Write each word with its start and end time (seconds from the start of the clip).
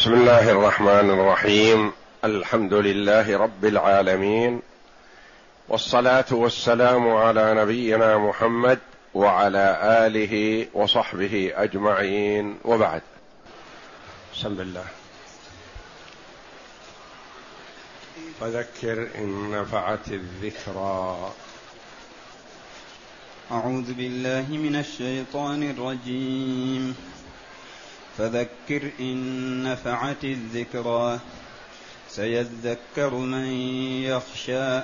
بسم 0.00 0.14
الله 0.14 0.50
الرحمن 0.50 1.10
الرحيم. 1.10 1.92
الحمد 2.24 2.74
لله 2.74 3.38
رب 3.38 3.64
العالمين. 3.64 4.60
والصلاة 5.68 6.24
والسلام 6.30 7.08
على 7.08 7.54
نبينا 7.54 8.18
محمد 8.18 8.78
وعلى 9.14 9.78
آله 9.82 10.66
وصحبه 10.74 11.52
أجمعين. 11.54 12.58
وبعد. 12.64 13.02
بسم 14.34 14.60
الله. 14.60 14.84
فذكر 18.40 19.08
إن 19.18 19.50
نفعت 19.50 20.08
الذكرى. 20.08 21.32
أعوذ 23.52 23.92
بالله 23.92 24.46
من 24.50 24.76
الشيطان 24.76 25.70
الرجيم. 25.70 26.96
فذكر 28.20 28.90
إن 29.00 29.62
نفعت 29.62 30.24
الذكرى. 30.24 31.18
سيذكر 32.08 33.14
من 33.14 33.46
يخشى 34.04 34.80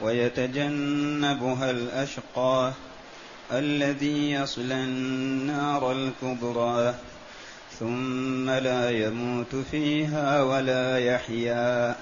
ويتجنبها 0.00 1.70
الأشقى 1.70 2.72
الذي 3.52 4.32
يصلى 4.32 4.74
النار 4.74 5.92
الكبرى. 5.92 6.94
ثم 7.78 8.50
لا 8.50 8.90
يموت 8.90 9.56
فيها 9.70 10.42
ولا 10.42 10.98
يحيا. 10.98 11.96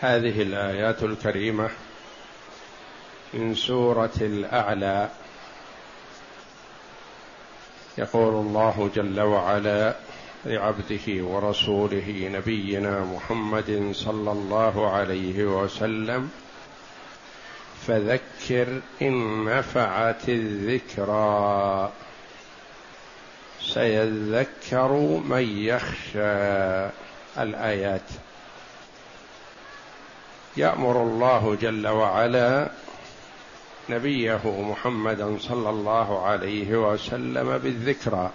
هذه 0.00 0.42
الآيات 0.42 1.02
الكريمة 1.02 1.70
من 3.34 3.54
سورة 3.54 4.18
الأعلى. 4.20 5.08
يقول 7.98 8.34
الله 8.46 8.90
جل 8.94 9.20
وعلا 9.20 9.94
لعبده 10.44 11.06
ورسوله 11.08 12.30
نبينا 12.32 13.04
محمد 13.04 13.90
صلى 13.94 14.32
الله 14.32 14.90
عليه 14.90 15.44
وسلم 15.44 16.30
فذكر 17.86 18.80
إن 19.02 19.44
نفعت 19.44 20.28
الذكرى. 20.28 21.92
سيذكر 23.60 24.92
من 25.28 25.58
يخشى 25.58 26.90
الآيات. 27.38 28.08
يأمر 30.56 31.02
الله 31.02 31.56
جل 31.60 31.88
وعلا 31.88 32.68
نبيه 33.90 34.40
محمدا 34.44 35.36
صلى 35.40 35.70
الله 35.70 36.26
عليه 36.26 36.90
وسلم 36.90 37.58
بالذكرى 37.58 38.30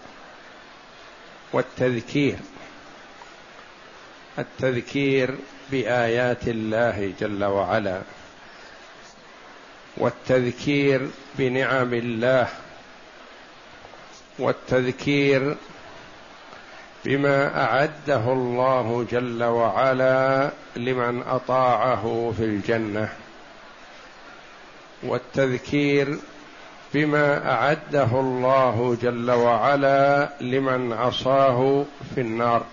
والتذكير. 1.53 2.37
التذكير 4.39 5.35
بآيات 5.71 6.47
الله 6.47 7.13
جل 7.19 7.43
وعلا 7.43 8.01
والتذكير 9.97 11.09
بنعم 11.35 11.93
الله 11.93 12.47
والتذكير 14.39 15.55
بما 17.05 17.63
أعده 17.63 18.33
الله 18.33 19.05
جل 19.11 19.43
وعلا 19.43 20.51
لمن 20.75 21.23
أطاعه 21.27 22.33
في 22.37 22.43
الجنة. 22.43 23.09
والتذكير 25.05 26.17
بما 26.93 27.51
أعده 27.51 28.19
الله 28.19 28.97
جل 29.01 29.31
وعلا 29.31 30.29
لمن 30.41 30.93
عصاه 30.93 31.85
في 32.15 32.21
النار. 32.21 32.65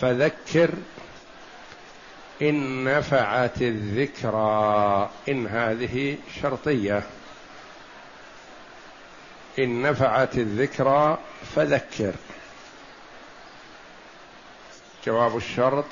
فذكر 0.00 0.70
إن 2.42 2.84
نفعت 2.84 3.62
الذكرى 3.62 5.10
إن 5.28 5.46
هذه 5.46 6.16
شرطية. 6.42 7.02
إن 9.58 9.82
نفعت 9.82 10.34
الذكرى 10.34 11.18
فذكر. 11.56 12.12
جواب 15.06 15.36
الشرط 15.36 15.84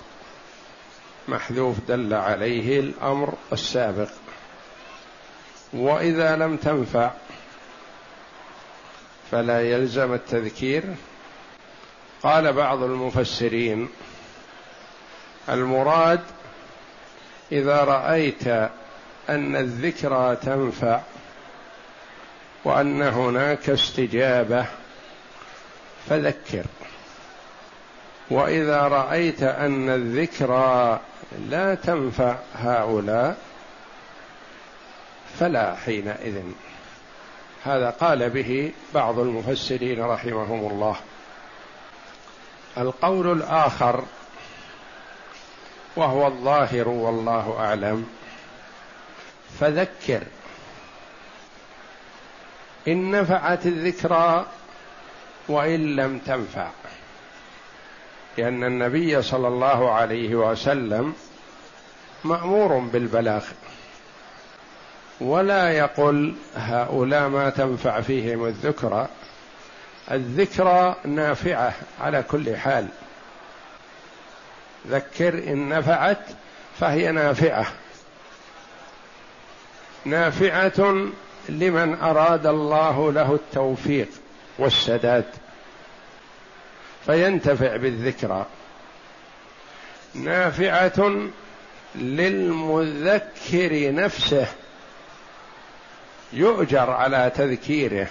محذوف 1.28 1.76
دل 1.88 2.14
عليه 2.14 2.80
الأمر 2.80 3.34
السابق. 3.52 4.08
وإذا 5.74 6.36
لم 6.36 6.56
تنفع 6.56 7.10
فلا 9.30 9.60
يلزم 9.70 10.14
التذكير. 10.14 10.84
قال 12.22 12.52
بعض 12.52 12.82
المفسرين 12.82 13.88
المراد 15.48 16.20
إذا 17.52 17.84
رأيت 17.84 18.46
أن 19.28 19.56
الذكرى 19.56 20.36
تنفع 20.36 21.00
وأن 22.64 23.02
هناك 23.02 23.70
استجابة 23.70 24.66
فذكر. 26.08 26.64
وإذا 28.30 28.80
رأيت 28.80 29.42
أن 29.42 29.88
الذكرى 29.88 31.00
لا 31.48 31.74
تنفع 31.74 32.36
هؤلاء 32.54 33.36
فلا 35.40 35.74
حينئذ. 35.74 36.42
هذا 37.64 37.90
قال 37.90 38.30
به 38.30 38.72
بعض 38.94 39.18
المفسرين 39.18 40.02
رحمهم 40.02 40.70
الله. 40.70 40.96
القول 42.78 43.32
الآخر 43.32 44.04
وهو 45.96 46.26
الظاهر 46.26 46.88
والله 46.88 47.56
أعلم. 47.58 48.08
فذكر. 49.60 50.22
إن 52.88 53.10
نفعت 53.10 53.66
الذكرى 53.66 54.46
وإن 55.48 55.96
لم 55.96 56.18
تنفع. 56.18 56.68
لأن 58.38 58.64
النبي 58.64 59.22
صلى 59.22 59.48
الله 59.48 59.90
عليه 59.90 60.34
وسلم 60.34 61.14
مأمور 62.24 62.78
بالبلاغ. 62.78 63.44
ولا 65.20 65.70
يقل 65.70 66.34
هؤلاء 66.56 67.28
ما 67.28 67.50
تنفع 67.50 68.00
فيهم 68.00 68.44
الذكرى 68.44 69.08
الذكرى 70.10 70.96
نافعة 71.04 71.72
على 72.00 72.22
كل 72.22 72.56
حال. 72.56 72.86
ذكر 74.88 75.34
إن 75.34 75.68
نفعت 75.68 76.18
فهي 76.80 77.12
نافعة. 77.12 77.66
نافعة 80.04 81.06
لمن 81.48 81.94
أراد 81.94 82.46
الله 82.46 83.12
له 83.12 83.34
التوفيق 83.34 84.08
والسداد. 84.58 85.24
فينتفع 87.06 87.76
بالذكرى 87.76 88.46
نافعة 90.14 91.28
للمذكر 91.94 93.92
نفسه. 93.92 94.46
يؤجر 96.34 96.90
على 96.90 97.32
تذكيره 97.34 98.08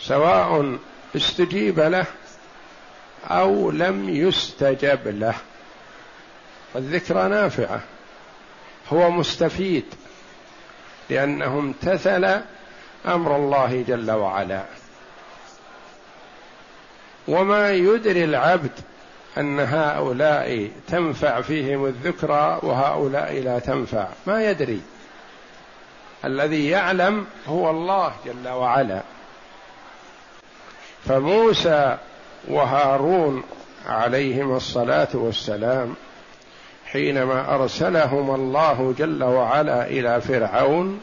سواء 0.00 0.78
استجيب 1.16 1.80
له 1.80 2.06
أو 3.26 3.70
لم 3.70 4.08
يستجب 4.08 5.00
له. 5.08 5.34
الذكرى 6.76 7.28
نافعة 7.28 7.80
هو 8.88 9.10
مستفيد 9.10 9.84
لأنه 11.10 11.58
امتثل 11.58 12.40
أمر 13.06 13.36
الله 13.36 13.84
جل 13.88 14.10
وعلا. 14.10 14.64
وما 17.28 17.70
يدري 17.72 18.24
العبد 18.24 18.72
أن 19.38 19.60
هؤلاء 19.60 20.70
تنفع 20.88 21.40
فيهم 21.40 21.86
الذكرى 21.86 22.58
وهؤلاء 22.62 23.40
لا 23.40 23.58
تنفع 23.58 24.08
ما 24.26 24.50
يدري. 24.50 24.80
الذي 26.24 26.68
يعلم 26.68 27.26
هو 27.48 27.70
الله 27.70 28.12
جل 28.26 28.48
وعلا. 28.48 29.02
فموسى 31.04 31.96
وهارون 32.48 33.42
عليهما 33.86 34.56
الصلاة 34.56 35.08
والسلام 35.14 35.94
حينما 36.86 37.54
ارسلهما 37.54 38.34
الله 38.34 38.94
جل 38.98 39.24
وعلا 39.24 39.86
إلى 39.86 40.20
فرعون 40.20 41.00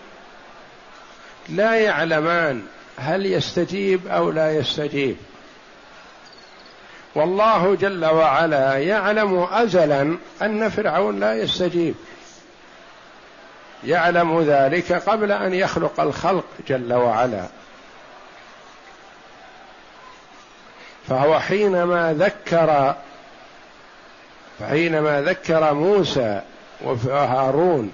لا 1.50 1.75
يعلمان 1.75 2.63
هل 2.98 3.25
يستجيب 3.25 4.07
أو 4.07 4.31
لا 4.31 4.57
يستجيب. 4.57 5.16
والله 7.16 7.75
جل 7.75 8.06
وعلا 8.06 8.77
يعلم 8.77 9.48
ازلا 9.51 10.18
أن 10.42 10.69
فرعون 10.69 11.19
لا 11.19 11.33
يستجيب. 11.33 11.95
يعلم 13.84 14.42
ذلك 14.42 14.92
قبل 14.94 15.31
أن 15.31 15.54
يخلق 15.54 16.00
الخلق 16.00 16.46
جل 16.68 16.94
وعلا. 16.94 17.46
فهو 21.08 21.40
حينما 21.40 22.14
ذكر 22.14 22.96
حينما 24.70 25.22
ذكر 25.22 25.74
موسى 25.74 26.42
وهارون 26.81 27.92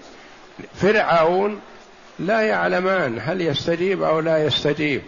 فرعون 0.76 1.62
لا 2.20 2.42
يعلمان 2.42 3.20
هل 3.22 3.42
يستجيب 3.42 4.04
أو 4.04 4.20
لا 4.20 4.46
يستجيب. 4.46 5.02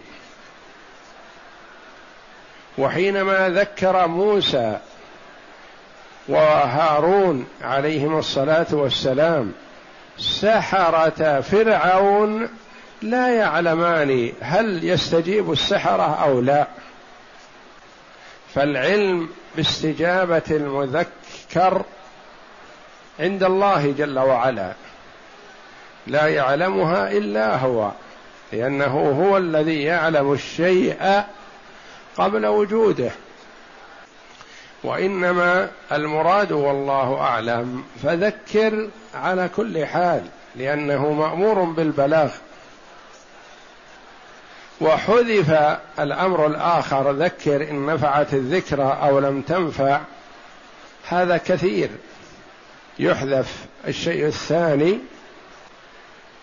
وحينما 2.78 3.50
ذكر 3.50 4.08
موسى 4.08 4.78
وهارون 6.28 7.48
عليهما 7.62 8.20
الصلاة 8.20 8.68
والسلام 8.72 9.54
سحرة 10.20 11.42
فرعون 11.42 12.50
لا 13.02 13.30
يعلمان 13.30 14.32
هل 14.42 14.84
يستجيب 14.84 15.52
السحرة 15.52 16.24
أو 16.24 16.42
لا. 16.42 16.68
فالعلم 18.56 19.30
باستجابة 19.56 20.42
المذكر 20.52 21.84
عند 23.20 23.44
الله 23.44 23.92
جل 23.98 24.20
وعلا 24.20 24.74
لا 26.08 26.28
يعلمها 26.28 27.12
إلا 27.12 27.58
هو 27.58 27.92
لأنه 28.54 29.24
هو 29.24 29.38
الذي 29.38 29.84
يعلم 29.84 30.34
الشيء 30.34 31.24
قبل 32.18 32.46
وجوده. 32.46 33.12
وإنما 34.84 35.70
المراد 35.92 36.52
والله 36.52 37.20
أعلم. 37.22 37.84
فذكر 38.04 38.90
على 39.16 39.50
كل 39.56 39.86
حال 39.86 40.24
لأنه 40.56 41.14
مأمور 41.14 41.64
بالبلاغ. 41.64 42.30
وحذف 44.82 45.78
الأمر 46.00 46.48
الآخر 46.48 47.12
ذكر 47.12 47.70
إن 47.70 47.86
نفعت 47.86 48.34
الذكرى 48.34 48.98
أو 49.02 49.20
لم 49.20 49.42
تنفع. 49.42 50.02
هذا 51.08 51.38
كثير. 51.38 51.90
يحذف 53.00 53.66
الشيء 53.88 54.26
الثاني 54.26 55.00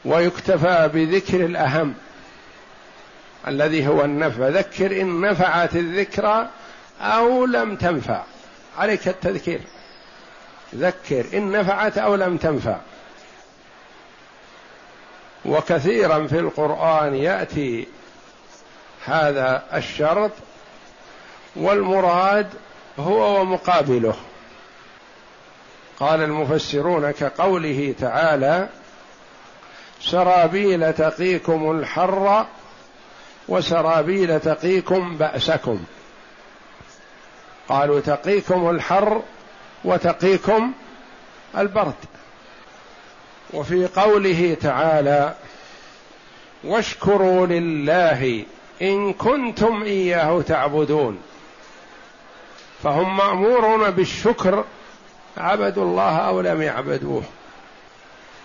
ويكتفى 0.04 0.90
بذكر 0.94 1.44
الأهم 1.44 1.94
الذي 3.48 3.88
هو 3.88 4.04
النفع. 4.04 4.48
ذكر 4.48 5.00
إن 5.00 5.20
نفعت 5.20 5.76
الذكرى 5.76 6.48
أو 7.00 7.44
لم 7.44 7.76
تنفع. 7.76 8.22
عليك 8.78 9.08
التذكير. 9.08 9.60
ذكر 10.74 11.24
إن 11.34 11.50
نفعت 11.50 11.98
أو 11.98 12.14
لم 12.14 12.36
تنفع. 12.36 12.76
وكثيرا 15.44 16.26
في 16.26 16.38
القرآن 16.38 17.14
يأتي 17.14 17.86
هذا 19.04 19.64
الشرط 19.74 20.30
والمراد 21.56 22.46
هو 22.98 23.40
ومقابله. 23.40 24.16
قال 26.00 26.22
المفسرون 26.22 27.10
كقوله 27.10 27.94
تعالى 28.00 28.68
سرابيل 30.00 30.92
تقيكم 30.92 31.70
الحر 31.70 32.46
وسرابيل 33.48 34.40
تقيكم 34.40 35.16
بأسكم. 35.16 35.84
قالوا 37.68 38.00
تقيكم 38.00 38.70
الحر 38.70 39.22
وتقيكم 39.84 40.72
البرد. 41.58 41.94
وفي 43.52 43.86
قوله 43.86 44.56
تعالى 44.62 45.34
واشكروا 46.64 47.46
لله 47.46 48.44
إن 48.82 49.12
كنتم 49.12 49.82
إياه 49.82 50.42
تعبدون. 50.42 51.18
فهم 52.82 53.16
مأمورون 53.16 53.90
بالشكر 53.90 54.64
عبدوا 55.36 55.84
الله 55.84 56.16
أو 56.16 56.40
لم 56.40 56.62
يعبدوه. 56.62 57.22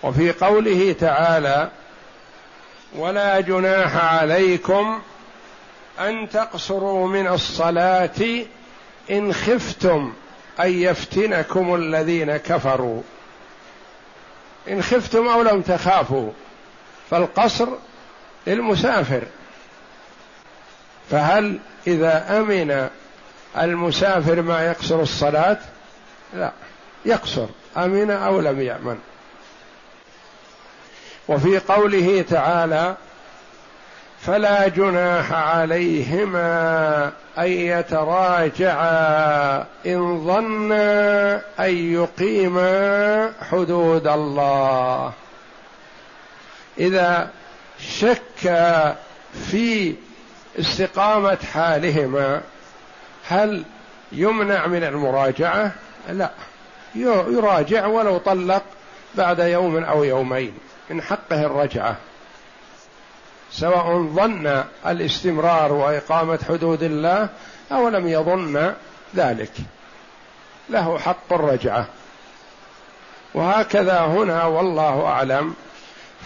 وفي 0.02 0.32
قوله 0.32 0.94
تعالى 1.00 1.70
ولا 2.96 3.40
جناح 3.40 4.14
عليكم 4.14 5.00
أن 6.00 6.28
تقصروا 6.28 7.08
من 7.08 7.26
الصلاة 7.26 8.44
إن 9.10 9.32
خفتم 9.32 10.12
أن 10.60 10.70
يفتنكم 10.70 11.74
الذين 11.74 12.36
كفروا. 12.36 13.02
إن 14.68 14.82
خفتم 14.82 15.28
أو 15.28 15.42
لم 15.42 15.62
تخافوا 15.62 16.32
فالقصر 17.10 17.68
للمسافر. 18.46 19.22
فهل 21.10 21.58
إذا 21.86 22.38
أمن 22.40 22.88
المسافر 23.58 24.42
ما 24.42 24.66
يقصر 24.66 25.00
الصلاة؟ 25.00 25.58
لا 26.34 26.52
يقصر 27.04 27.46
أمن 27.76 28.10
أو 28.10 28.40
لم 28.40 28.60
يأمن. 28.60 28.98
وفي 31.28 31.58
قوله 31.58 32.24
تعالى 32.30 32.96
فلا 34.26 34.68
جناح 34.68 35.32
عليهما 35.32 37.12
أن 37.38 37.50
يتراجعا. 37.50 38.86
إن 39.86 40.24
ظنا 40.26 41.34
أن 41.60 41.92
يقيما 41.92 43.32
حدود 43.50 44.06
الله. 44.06 45.12
إذا 46.78 47.30
شك 47.80 48.54
في 49.50 49.94
استقامة 50.60 51.38
حالهما 51.52 52.40
هل 53.28 53.64
يمنع 54.12 54.66
من 54.66 54.84
المراجعة؟ 54.84 55.72
لا. 56.08 56.30
يراجع 56.94 57.86
ولو 57.86 58.18
طلق 58.18 58.62
بعد 59.14 59.38
يوم 59.38 59.84
أو 59.84 60.04
يومين 60.04 60.52
من 60.90 61.02
حقه 61.02 61.46
الرجعة. 61.46 61.96
سواء 63.52 64.02
ظن 64.02 64.64
الاستمرار 64.86 65.72
وإقامة 65.72 66.38
حدود 66.48 66.82
الله 66.82 67.28
أو 67.72 67.88
لم 67.88 68.08
يظن 68.08 68.74
ذلك. 69.16 69.52
له 70.70 70.98
حق 70.98 71.32
الرجعة. 71.32 71.86
وهكذا 73.34 74.00
هنا 74.00 74.44
والله 74.44 75.06
أعلم. 75.06 75.54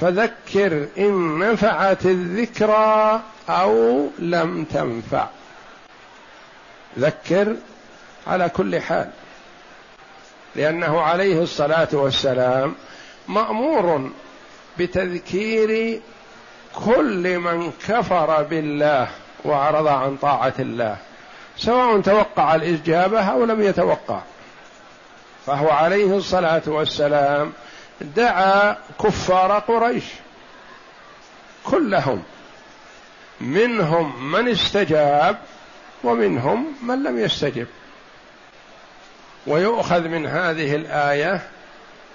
فذكر 0.01 0.89
إن 0.99 1.39
نفعت 1.39 2.07
الذكرى 2.07 3.21
أو 3.49 4.07
لم 4.19 4.65
تنفع. 4.65 5.27
ذكر 6.99 7.57
على 8.27 8.49
كل 8.49 8.81
حال. 8.81 9.11
لأنه 10.57 11.01
عليه 11.01 11.43
الصلاة 11.43 11.89
والسلام 11.93 12.75
مأمور 13.29 14.11
بتذكير 14.79 16.01
كل 16.75 17.39
من 17.39 17.73
كفر 17.89 18.43
بالله 18.43 19.09
وأعرض 19.45 19.87
عن 19.87 20.17
طاعة 20.17 20.55
الله 20.59 20.97
سواء 21.57 22.01
توقع 22.01 22.55
الإجابة 22.55 23.21
أو 23.21 23.45
لم 23.45 23.63
يتوقع. 23.63 24.21
فهو 25.47 25.71
عليه 25.71 26.17
الصلاة 26.17 26.63
والسلام 26.67 27.53
دعا 28.01 28.77
كفار 29.03 29.59
قريش 29.59 30.05
كلهم 31.65 32.23
منهم 33.41 34.33
من 34.33 34.49
استجاب 34.49 35.39
ومنهم 36.05 36.75
من 36.83 37.03
لم 37.03 37.19
يستجب. 37.19 37.67
ويؤخذ 39.47 40.09
من 40.09 40.27
هذه 40.27 40.77
الآية 40.77 41.41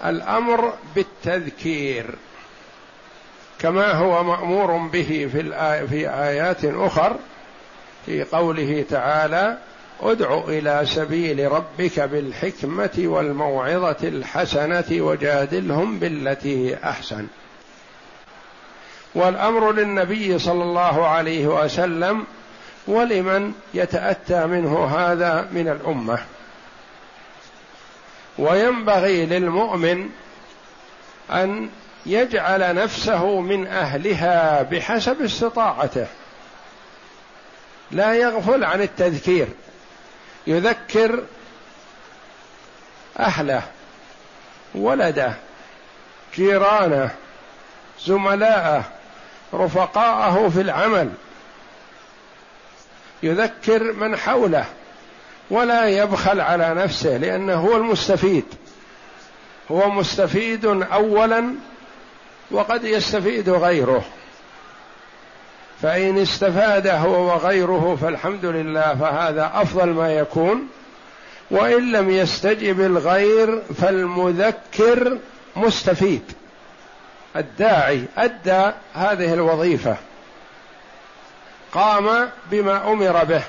الأمر 0.05 0.73
بالتذكير. 0.95 2.15
كما 3.61 3.91
هو 3.91 4.23
مأمور 4.23 4.77
به 4.77 5.29
في 5.31 5.43
في 5.87 6.09
آيات 6.09 6.65
أخر 6.65 7.15
في 8.05 8.23
قوله 8.23 8.85
تعالى 8.89 9.57
ادع 10.01 10.37
إلى 10.47 10.81
سبيل 10.85 11.51
ربك 11.51 11.99
بالحكمة 11.99 12.91
والموعظة 12.97 13.97
الحسنة 14.03 14.85
وجادلهم 14.91 15.99
بالتي 15.99 16.69
هي 16.69 16.77
أحسن. 16.83 17.27
والأمر 19.15 19.71
للنبي 19.71 20.39
صلى 20.39 20.63
الله 20.63 21.07
عليه 21.07 21.47
وسلم 21.47 22.23
ولمن 22.87 23.53
يتأتى 23.73 24.45
منه 24.45 24.85
هذا 24.85 25.49
من 25.51 25.67
الأمة؟ 25.67 26.19
وينبغي 28.37 29.25
للمؤمن 29.25 30.09
أن 31.31 31.69
يجعل 32.05 32.75
نفسه 32.75 33.39
من 33.39 33.67
أهلها 33.67 34.61
بحسب 34.61 35.21
استطاعته. 35.21 36.07
لا 37.91 38.13
يغفل 38.13 38.63
عن 38.63 38.81
التذكير. 38.81 39.47
يذكر 40.47 41.23
أهله 43.19 43.63
ولده 44.75 45.33
جيرانه 46.35 47.11
زملاءه 48.05 48.83
رفقاءه 49.53 50.49
في 50.49 50.61
العمل. 50.61 51.11
يذكر 53.23 53.93
من 53.93 54.17
حوله 54.17 54.65
ولا 55.49 55.85
يبخل 55.85 56.41
على 56.41 56.73
نفسه 56.73 57.17
لأنه 57.17 57.53
هو 57.53 57.77
المستفيد. 57.77 58.45
هو 59.71 59.89
مستفيد 59.89 60.65
أولا 60.65 61.55
وقد 62.51 62.83
يستفيد 62.83 63.49
غيره. 63.49 64.03
فإن 65.81 66.17
استفاد 66.17 66.87
هو 66.87 67.33
وغيره 67.33 67.97
فالحمد 68.01 68.45
لله 68.45 68.95
فهذا 68.95 69.51
أفضل 69.53 69.89
ما 69.89 70.13
يكون. 70.13 70.67
وإن 71.51 71.91
لم 71.91 72.09
يستجب 72.09 72.81
الغير 72.81 73.61
فالمذكر 73.61 75.17
مستفيد. 75.55 76.23
الداعي 77.35 78.03
أدى 78.17 78.71
هذه 78.93 79.33
الوظيفة. 79.33 79.97
قام 81.71 82.29
بما 82.51 82.91
أمر 82.91 83.23
به. 83.23 83.43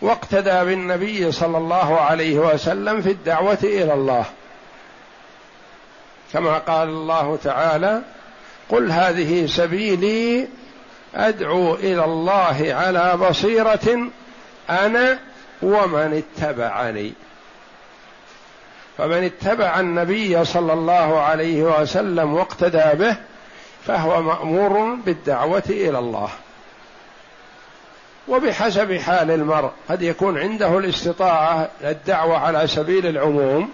واقتدى 0.00 0.64
بالنبي 0.64 1.32
صلى 1.32 1.58
الله 1.58 2.00
عليه 2.00 2.38
وسلم 2.38 3.02
في 3.02 3.10
الدعوة 3.10 3.58
إلى 3.62 3.94
الله. 3.94 4.24
كما 6.32 6.58
قال 6.58 6.88
الله 6.88 7.38
تعالى 7.44 8.02
قل 8.68 8.92
هذه 8.92 9.46
سبيلي 9.46 10.48
أدعو 11.14 11.74
إلى 11.74 12.04
الله 12.04 12.66
على 12.74 13.16
بصيرة 13.16 14.10
أنا 14.70 15.18
ومن 15.62 16.22
اتبعني. 16.22 17.12
فمن 18.98 19.24
اتبع 19.24 19.80
النبي 19.80 20.44
صلى 20.44 20.72
الله 20.72 21.20
عليه 21.20 21.62
وسلم 21.62 22.34
واقتدى 22.34 22.84
به 22.94 23.16
فهو 23.86 24.22
مأمور 24.22 24.94
بالدعوة 24.94 25.62
إلى 25.68 25.98
الله. 25.98 26.28
وبحسب 28.28 28.92
حال 28.92 29.30
المرء 29.30 29.70
قد 29.88 30.02
يكون 30.02 30.38
عنده 30.38 30.78
الاستطاعة 30.78 31.68
الدعوه 31.84 32.38
على 32.38 32.66
سبيل 32.66 33.06
العموم 33.06 33.70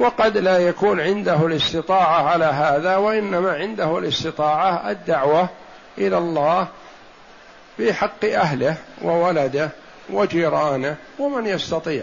وقد 0.00 0.36
لا 0.36 0.58
يكون 0.58 1.00
عنده 1.00 1.46
الاستطاعة 1.46 2.28
على 2.28 2.44
هذا 2.44 2.96
وإنما 2.96 3.52
عنده 3.52 3.98
الاستطاعة 3.98 4.90
الدعوة 4.90 5.48
إلى 5.98 6.18
الله 6.18 6.68
في 7.76 7.92
حق 7.92 8.24
أهله 8.24 8.76
وولده 9.02 9.70
وجيرانه 10.10 10.96
ومن 11.18 11.46
يستطيع. 11.46 12.02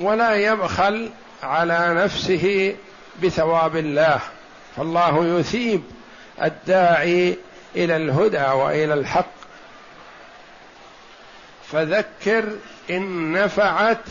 ولا 0.00 0.34
يبخل 0.34 1.10
على 1.42 1.94
نفسه 1.94 2.76
بثواب 3.22 3.76
الله 3.76 4.20
فالله 4.76 5.38
يثيب 5.38 5.82
الداعي 6.42 7.38
إلى 7.76 7.96
الهدى 7.96 8.46
وإلى 8.46 8.94
الحق. 8.94 9.34
فذكر 11.72 12.44
إن 12.90 13.32
نفعت 13.32 14.04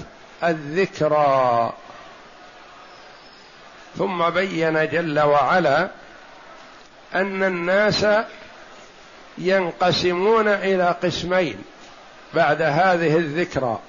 الذكرى. 0.44 1.74
ثم 3.98 4.30
بين 4.30 4.90
جل 4.90 5.20
وعلا 5.20 5.90
أن 7.16 7.44
الناس 7.44 8.06
ينقسمون 9.38 10.48
إلى 10.48 10.96
قسمين 11.04 11.64
بعد 12.34 12.62
هذه 12.62 13.18
الذكرى. 13.18 13.80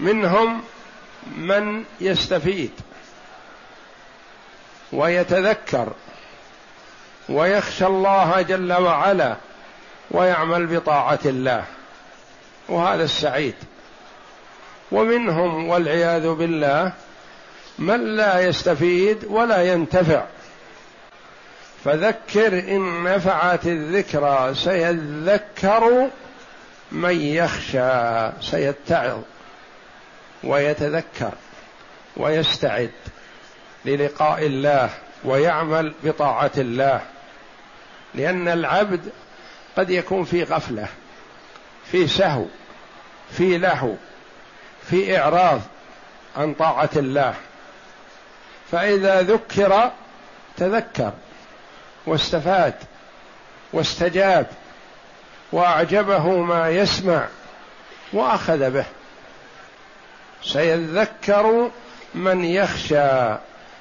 منهم 0.00 0.62
من 1.36 1.84
يستفيد 2.00 2.70
ويتذكر 4.92 5.92
ويخشى 7.28 7.86
الله 7.86 8.42
جل 8.42 8.72
وعلا 8.72 9.36
ويعمل 10.10 10.66
بطاعة 10.66 11.18
الله 11.24 11.64
وهذا 12.68 13.04
السعيد. 13.04 13.54
ومنهم 14.92 15.68
والعياذ 15.68 16.28
بالله 16.28 16.92
من 17.78 18.16
لا 18.16 18.40
يستفيد 18.40 19.24
ولا 19.24 19.72
ينتفع. 19.72 20.24
فذكر 21.84 22.58
إن 22.58 23.04
نفعت 23.04 23.66
الذكرى 23.66 24.54
سيذكر 24.54 26.10
من 26.92 27.20
يخشى 27.20 28.30
سيتعظ 28.40 29.20
ويتذكر 30.44 31.32
ويستعد 32.16 32.90
للقاء 33.84 34.46
الله 34.46 34.90
ويعمل 35.24 35.94
بطاعة 36.04 36.50
الله. 36.58 37.00
لأن 38.14 38.48
العبد 38.48 39.00
قد 39.76 39.90
يكون 39.90 40.24
في 40.24 40.42
غفلة 40.42 40.88
في 41.92 42.06
سهو 42.06 42.44
في 43.30 43.58
لهو 43.58 43.94
في 44.90 45.18
إعراض 45.18 45.60
عن 46.36 46.54
طاعة 46.54 46.90
الله. 46.96 47.34
فإذا 48.72 49.22
ذكر 49.22 49.90
تذكر 50.56 51.12
واستفاد 52.06 52.74
واستجاب 53.72 54.46
وأعجبه 55.52 56.28
ما 56.28 56.68
يسمع 56.68 57.26
وأخذ 58.12 58.70
به. 58.70 58.84
سيذكر 60.42 61.70
من 62.14 62.44
يخشى 62.44 63.36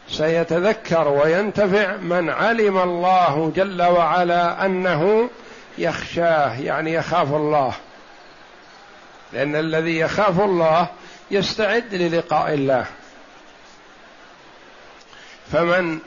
سيتذكر 0.10 1.08
وينتفع 1.08 1.96
من 1.96 2.30
علم 2.30 2.78
الله 2.78 3.52
جل 3.56 3.82
وعلا 3.82 4.66
أنه 4.66 5.30
يخشاه 5.78 6.60
يعني 6.60 6.94
يخاف 6.94 7.34
الله. 7.34 7.74
لأن 9.34 9.56
الذي 9.56 10.00
يخاف 10.00 10.40
الله 10.40 10.88
يستعد 11.32 11.96
للقاء 11.96 12.54
الله. 12.54 12.86
فمن 15.52 16.00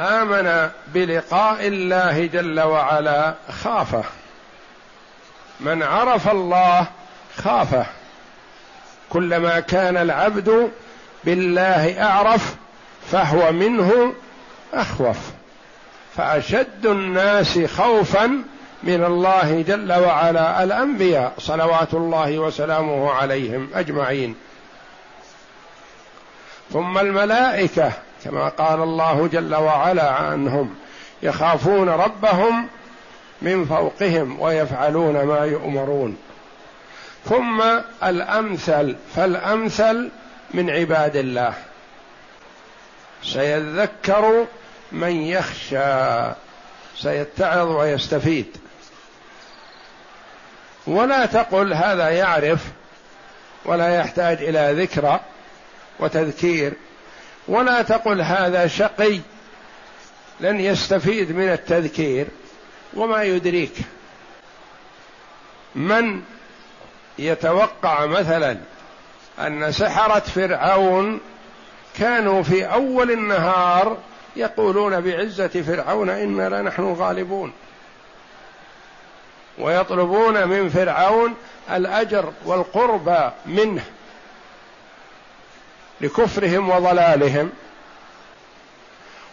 آمن 0.00 0.70
بلقاء 0.94 1.66
الله 1.66 2.26
جل 2.26 2.60
وعلا 2.60 3.34
خافه. 3.62 4.04
من 5.60 5.82
عرف 5.82 6.28
الله 6.28 6.86
خافه. 7.36 7.86
كلما 9.10 9.60
كان 9.60 9.96
العبد 9.96 10.70
بالله 11.24 12.02
أعرف 12.02 12.54
فهو 13.10 13.52
منه 13.52 14.14
أخوف. 14.74 15.18
فأشد 16.16 16.86
الناس 16.86 17.58
خوفا 17.58 18.42
من 18.82 19.04
الله 19.04 19.64
جل 19.68 19.92
وعلا 19.92 20.62
الأنبياء 20.62 21.32
صلوات 21.38 21.94
الله 21.94 22.38
وسلامه 22.38 23.12
عليهم 23.12 23.70
أجمعين. 23.74 24.34
ثم 26.72 26.98
الملائكة 26.98 27.92
كما 28.26 28.48
قال 28.48 28.82
الله 28.82 29.28
جل 29.32 29.54
وعلا 29.54 30.10
عنهم 30.10 30.74
يخافون 31.22 31.88
ربهم 31.88 32.68
من 33.42 33.64
فوقهم 33.64 34.40
ويفعلون 34.40 35.22
ما 35.22 35.38
يؤمرون. 35.38 36.16
ثم 37.24 37.62
الأمثل 38.04 38.96
فالأمثل 39.16 40.10
من 40.54 40.70
عباد 40.70 41.16
الله. 41.16 41.54
سيذكر 43.22 44.46
من 44.92 45.22
يخشى 45.22 46.32
سيتعظ 46.96 47.68
ويستفيد. 47.68 48.56
ولا 50.86 51.26
تقل 51.26 51.72
هذا 51.74 52.08
يعرف 52.08 52.60
ولا 53.64 53.96
يحتاج 53.96 54.42
إلى 54.42 54.82
ذكرى 54.82 55.20
وتذكير. 56.00 56.72
ولا 57.48 57.82
تقل 57.82 58.20
هذا 58.20 58.66
شقي 58.66 59.20
لن 60.40 60.60
يستفيد 60.60 61.32
من 61.32 61.52
التذكير 61.52 62.26
وما 62.94 63.22
يدريك 63.22 63.74
من 65.74 66.22
يتوقع 67.18 68.06
مثلا 68.06 68.58
أن 69.38 69.72
سحرة 69.72 70.20
فرعون 70.20 71.20
كانوا 71.98 72.42
في 72.42 72.64
أول 72.64 73.10
النهار 73.10 73.98
يقولون 74.36 75.00
بعزة 75.00 75.48
فرعون 75.48 76.10
إنا 76.10 76.48
لنحن 76.48 76.82
الغالبون 76.82 77.52
ويطلبون 79.58 80.48
من 80.48 80.68
فرعون 80.68 81.34
الأجر 81.70 82.32
والقربى 82.44 83.30
منه. 83.46 83.84
لكفرهم 86.00 86.70
وضلالهم. 86.70 87.50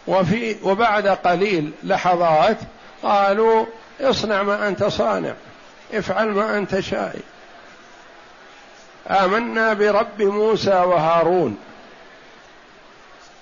وفي 0.06 0.56
وبعد 0.62 1.08
قليل 1.08 1.70
لحظات 1.82 2.56
قالوا 3.02 3.66
اصنع 4.00 4.42
ما 4.42 4.68
أنت 4.68 4.84
صانع 4.84 5.34
افعل 5.94 6.28
ما 6.28 6.58
أنت 6.58 6.80
شاء 6.80 7.16
آمنا 9.10 9.72
برب 9.72 10.22
موسى 10.22 10.70
وهارون. 10.70 11.58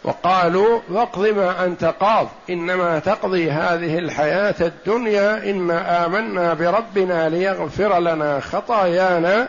وقالوا 0.05 0.81
واقض 0.88 1.26
ما 1.26 1.64
أنت 1.64 1.85
قاض 1.85 2.29
إنما 2.50 2.99
تقضي 2.99 3.50
هذه 3.50 3.99
الحياة 3.99 4.55
الدنيا 4.61 5.50
إنا 5.50 6.07
آمنا 6.07 6.55
بربنا 6.55 7.29
ليغفر 7.29 7.99
لنا 7.99 8.41
خطايانا 8.41 9.49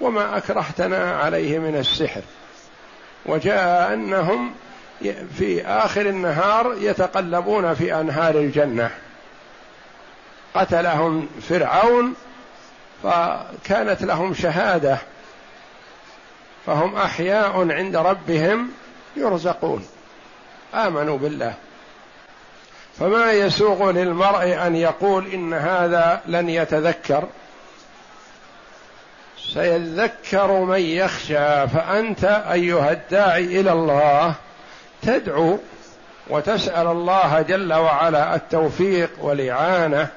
وما 0.00 0.36
أكرهتنا 0.36 1.16
عليه 1.16 1.58
من 1.58 1.76
السحر. 1.76 2.20
وجاء 3.26 3.94
أنهم 3.94 4.54
في 5.38 5.66
آخر 5.66 6.00
النهار 6.00 6.76
يتقلبون 6.80 7.74
في 7.74 8.00
أنهار 8.00 8.34
الجنة. 8.34 8.90
قتلهم 10.54 11.28
فرعون 11.48 12.14
فكانت 13.02 14.02
لهم 14.02 14.34
شهادة. 14.34 14.98
فهم 16.66 16.96
أحياء 16.96 17.72
عند 17.72 17.96
ربهم 17.96 18.70
يرزقون. 19.16 19.86
آمنوا 20.74 21.18
بالله. 21.18 21.54
فما 22.98 23.32
يسوغ 23.32 23.90
للمرء 23.90 24.66
أن 24.66 24.76
يقول 24.76 25.26
إن 25.26 25.54
هذا 25.54 26.22
لن 26.26 26.48
يتذكر. 26.48 27.24
سيذكر 29.54 30.52
من 30.52 30.80
يخشى 30.80 31.68
فأنت 31.68 32.24
أيها 32.52 32.92
الداعي 32.92 33.60
إلى 33.60 33.72
الله 33.72 34.34
تدعو 35.02 35.58
وتسأل 36.30 36.86
الله 36.86 37.42
جل 37.42 37.72
وعلا 37.72 38.34
التوفيق 38.34 39.10
والإعانة 39.20 40.08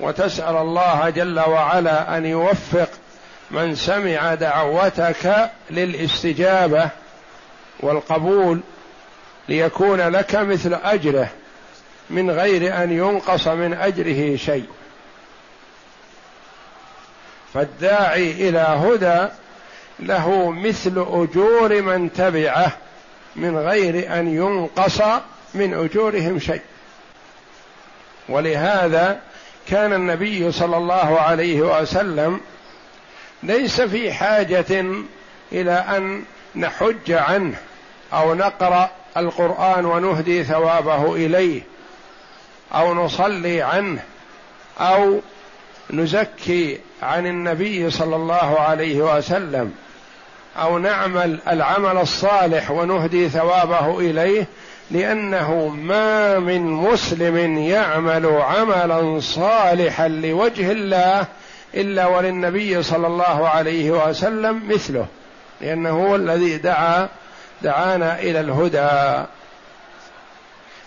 وتسأل 0.00 0.56
الله 0.56 1.10
جل 1.10 1.40
وعلا 1.40 2.16
أن 2.16 2.26
يوفق 2.26 2.88
من 3.50 3.74
سمع 3.74 4.34
دعوتك 4.34 5.50
للاستجابة 5.70 6.88
والقبول 7.80 8.60
ليكون 9.48 10.00
لك 10.00 10.34
مثل 10.34 10.74
أجره 10.74 11.28
من 12.10 12.30
غير 12.30 12.82
أن 12.82 12.92
ينقص 12.92 13.48
من 13.48 13.74
أجره 13.74 14.36
شيء. 14.36 14.66
فالداعي 17.54 18.48
إلى 18.48 18.58
هدى 18.58 19.28
له 20.00 20.50
مثل 20.50 21.06
أجور 21.08 21.82
من 21.82 22.12
تبعه 22.12 22.72
من 23.36 23.56
غير 23.58 24.18
أن 24.18 24.28
ينقص 24.34 25.02
من 25.54 25.74
أجورهم 25.74 26.38
شيء. 26.38 26.60
ولهذا 28.28 29.20
كان 29.68 29.92
النبي 29.92 30.52
صلى 30.52 30.76
الله 30.76 31.20
عليه 31.20 31.60
وسلم 31.60 32.40
ليس 33.42 33.80
في 33.80 34.12
حاجة 34.12 34.84
إلى 35.52 35.72
أن 35.72 36.24
نحج 36.56 37.12
عنه 37.12 37.56
أو 38.12 38.34
نقرأ 38.34 38.90
القرآن 39.16 39.84
ونهدي 39.84 40.44
ثوابه 40.44 41.14
إليه 41.14 41.62
أو 42.74 42.94
نصلي 42.94 43.62
عنه 43.62 44.02
أو 44.80 45.20
نزكي 45.90 46.80
عن 47.02 47.26
النبي 47.26 47.90
صلى 47.90 48.16
الله 48.16 48.60
عليه 48.60 49.16
وسلم 49.16 49.72
أو 50.56 50.78
نعمل 50.78 51.38
العمل 51.48 51.98
الصالح 51.98 52.70
ونهدي 52.70 53.28
ثوابه 53.28 54.00
إليه 54.00 54.46
لأنه 54.90 55.68
ما 55.68 56.38
من 56.38 56.62
مسلم 56.62 57.58
يعمل 57.58 58.26
عملا 58.26 59.20
صالحا 59.20 60.08
لوجه 60.08 60.72
الله 60.72 61.26
إلا 61.74 62.06
وللنبي 62.06 62.82
صلى 62.82 63.06
الله 63.06 63.48
عليه 63.48 63.90
وسلم 63.90 64.62
مثله 64.68 65.06
لأنه 65.60 65.90
هو 65.90 66.16
الذي 66.16 66.56
دعا 66.56 67.08
دعانا 67.62 68.20
إلى 68.20 68.40
الهدى. 68.40 69.26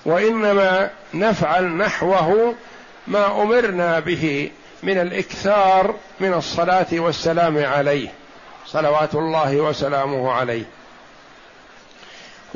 وإنما 0.05 0.89
نفعل 1.13 1.65
نحوه 1.65 2.55
ما 3.07 3.41
أمرنا 3.41 3.99
به. 3.99 4.51
من 4.83 4.97
الإكثار 4.97 5.95
من 6.19 6.33
الصلاة 6.33 6.87
والسلام 6.91 7.65
عليه 7.65 8.09
صلوات 8.65 9.15
الله 9.15 9.55
وسلامه 9.55 10.31
عليه. 10.31 10.63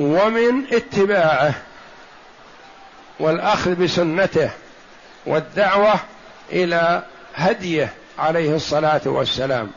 ومن 0.00 0.74
اتباعه 0.74 1.54
والأخذ 3.20 3.74
بسنته 3.74 4.50
والدعوة 5.26 5.94
إلى 6.52 7.02
هديه 7.34 7.92
عليه 8.18 8.56
الصلاة 8.56 9.00
والسلام. 9.06 9.70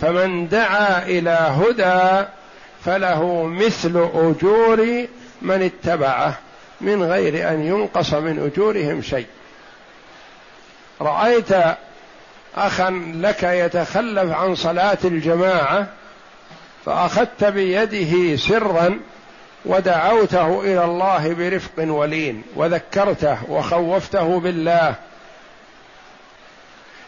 فمن 0.00 0.48
دعا 0.48 1.02
إلى 1.02 1.30
هدى 1.30 2.28
فله 2.84 3.44
مثل 3.44 4.08
أجور 4.14 5.06
من 5.42 5.62
اتبعه 5.62 6.38
من 6.80 7.02
غير 7.02 7.48
أن 7.48 7.64
ينقص 7.66 8.14
من 8.14 8.50
أجورهم 8.52 9.02
شيء. 9.02 9.26
رأيت 11.00 11.48
أخا 12.56 12.90
لك 13.14 13.42
يتخلف 13.42 14.32
عن 14.32 14.54
صلاة 14.54 14.98
الجماعة 15.04 15.86
فأخذت 16.86 17.44
بيده 17.44 18.36
سرا 18.36 19.00
ودعوته 19.64 20.60
إلى 20.60 20.84
الله 20.84 21.34
برفق 21.34 21.72
ولين 21.78 22.42
وذكرته 22.56 23.38
وخوفته 23.50 24.40
بالله. 24.40 24.94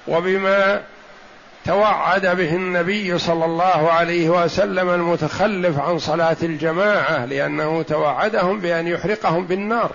وبما 0.09 0.81
توعد 1.64 2.26
به 2.26 2.55
النبي 2.55 3.18
صلى 3.18 3.44
الله 3.44 3.90
عليه 3.92 4.28
وسلم 4.28 4.90
المتخلف 4.90 5.78
عن 5.78 5.98
صلاة 5.98 6.37
الجماعة 6.42 7.24
لأنه 7.24 7.83
توعدهم 7.83 8.61
بأن 8.61 8.87
يحرقهم 8.87 9.46
بالنار. 9.46 9.90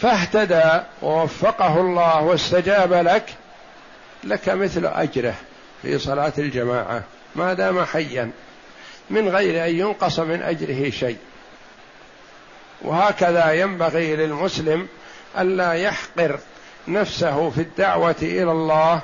فاهتدى 0.00 0.82
ووفقه 1.02 1.80
الله 1.80 2.22
واستجاب 2.22 2.92
لك 2.92 3.34
لك 4.24 4.48
مثل 4.48 4.86
أجره 4.86 5.34
في 5.82 5.98
صلاة 5.98 6.32
الجماعة 6.38 7.02
ما 7.36 7.54
دام 7.54 7.84
حيا 7.84 8.30
من 9.10 9.28
غير 9.28 9.64
أن 9.64 9.78
ينقص 9.78 10.18
من 10.20 10.42
أجره 10.42 10.90
شيء. 10.90 11.16
وهكذا 12.82 13.52
ينبغي 13.52 14.16
للمسلم 14.16 14.88
ألا 15.38 15.72
يحقر 15.72 16.38
نفسه 16.88 17.50
في 17.50 17.60
الدعوة 17.60 18.16
إلى 18.22 18.50
الله 18.50 19.00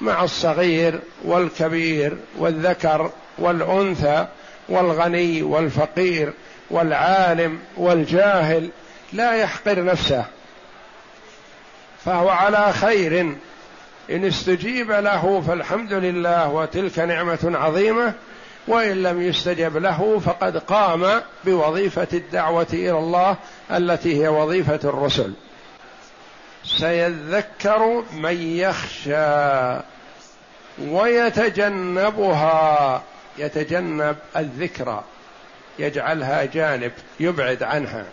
مع 0.00 0.24
الصغير 0.24 1.00
والكبير 1.24 2.16
والذكر 2.38 3.10
والأنثى 3.38 4.26
والغني 4.68 5.42
والفقير 5.42 6.32
والعالم 6.70 7.58
والجاهل 7.76 8.70
لا 9.14 9.36
يحقر 9.36 9.84
نفسه. 9.84 10.24
فهو 12.04 12.28
على 12.28 12.72
خير. 12.72 13.36
إن 14.10 14.24
استجيب 14.24 14.90
له 14.90 15.40
فالحمد 15.40 15.92
لله 15.92 16.48
وتلك 16.48 16.98
نعمة 16.98 17.52
عظيمة 17.54 18.12
وإن 18.68 19.02
لم 19.02 19.22
يستجب 19.22 19.76
له 19.76 20.18
فقد 20.18 20.56
قام 20.56 21.22
بوظيفة 21.44 22.06
الدعوة 22.12 22.66
إلى 22.72 22.98
الله 22.98 23.36
التي 23.70 24.22
هي 24.22 24.28
وظيفة 24.28 24.80
الرسل. 24.84 25.34
سيذكر 26.64 28.04
من 28.12 28.56
يخشى 28.56 29.80
ويتجنبها. 30.88 32.22
يتجنب 33.38 34.16
الذكرى 34.36 35.04
يجعلها 35.78 36.44
جانب 36.44 36.92
يبعد 37.20 37.62
عنها. 37.62 38.04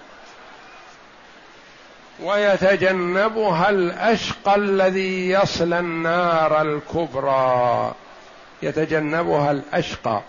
ويتجنبها 2.23 3.69
الأشقى 3.69 4.55
الذي 4.55 5.29
يصلى 5.29 5.79
النار 5.79 6.61
الكبرى. 6.61 7.93
يتجنبها 8.61 9.51
الأشقى 9.51 10.21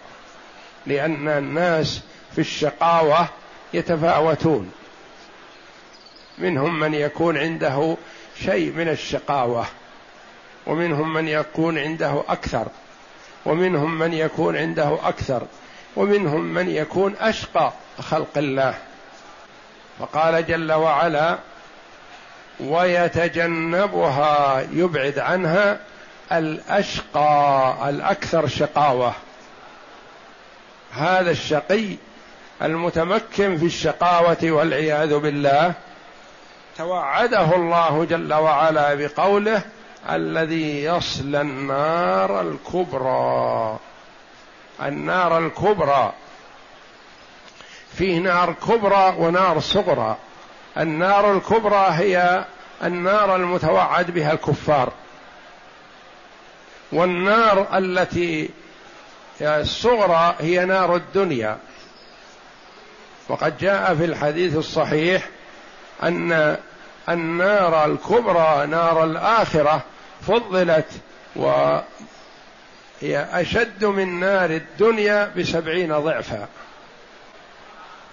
لأن 0.87 1.29
الناس 1.29 2.01
في 2.33 2.41
الشقاوة 2.41 3.29
يتفاوتون. 3.75 4.73
منهم 6.39 6.81
من 6.81 6.95
يكون 6.95 7.39
عنده 7.39 7.97
شيء 8.45 8.73
من 8.73 8.89
الشقاوة 8.89 9.67
ومنهم 10.67 11.13
من 11.13 11.29
يكون 11.29 11.79
عنده 11.79 12.23
أكثر 12.29 12.67
ومنهم 13.47 13.99
من 13.99 14.13
يكون 14.13 14.57
عنده 14.57 14.99
أكثر 15.03 15.43
ومنهم 15.97 16.41
من 16.41 16.71
يكون 16.71 17.15
أشقى 17.21 17.73
خلق 18.01 18.39
الله. 18.39 18.75
فقال 19.99 20.47
جل 20.47 20.73
وعلا 20.73 21.39
ويتجنبها 22.69 24.61
يبعد 24.73 25.19
عنها 25.19 25.79
الأشقى 26.33 27.77
الأكثر 27.89 28.47
شقاوة. 28.47 29.13
هذا 30.93 31.31
الشقي 31.31 31.97
المتمكن 32.63 33.59
في 33.59 33.67
الشقاوة 33.67 34.39
والعياذ 34.43 35.19
بالله 35.19 35.73
توعده 36.79 37.57
الله 37.57 38.05
جل 38.05 38.35
وعلا 38.35 38.95
بقوله 38.95 39.63
الذي 40.11 40.85
يصلى 40.85 41.41
النار 41.41 42.41
الكبرى. 42.41 43.79
النار 44.83 45.39
الكبرى. 45.39 46.13
فيه 47.97 48.19
نار 48.19 48.53
كبرى 48.53 49.15
ونار 49.19 49.61
صغرى. 49.61 50.17
النار 50.79 51.37
الكبرى 51.37 51.87
هي 51.91 52.45
النار 52.85 53.37
المتوعد 53.37 54.11
بها 54.11 54.33
الكفار. 54.33 54.93
والنار 56.93 57.79
التي 57.79 58.51
الصغرى 59.41 60.37
هي 60.41 60.65
نار 60.65 60.97
الدنيا. 60.97 61.59
وقد 63.29 63.59
جاء 63.59 63.95
في 63.95 64.05
الحديث 64.05 64.57
الصحيح 64.57 65.29
أن 66.03 66.57
النار 67.09 67.85
الكبرى 67.85 68.67
نار 68.67 69.05
الآخرة 69.05 69.83
فضلت 70.29 70.89
وهي 71.37 71.83
أشد 73.13 73.85
من 73.85 74.21
نار 74.21 74.51
الدنيا 74.51 75.33
بسبعين 75.37 75.99
ضعفا. 75.99 76.49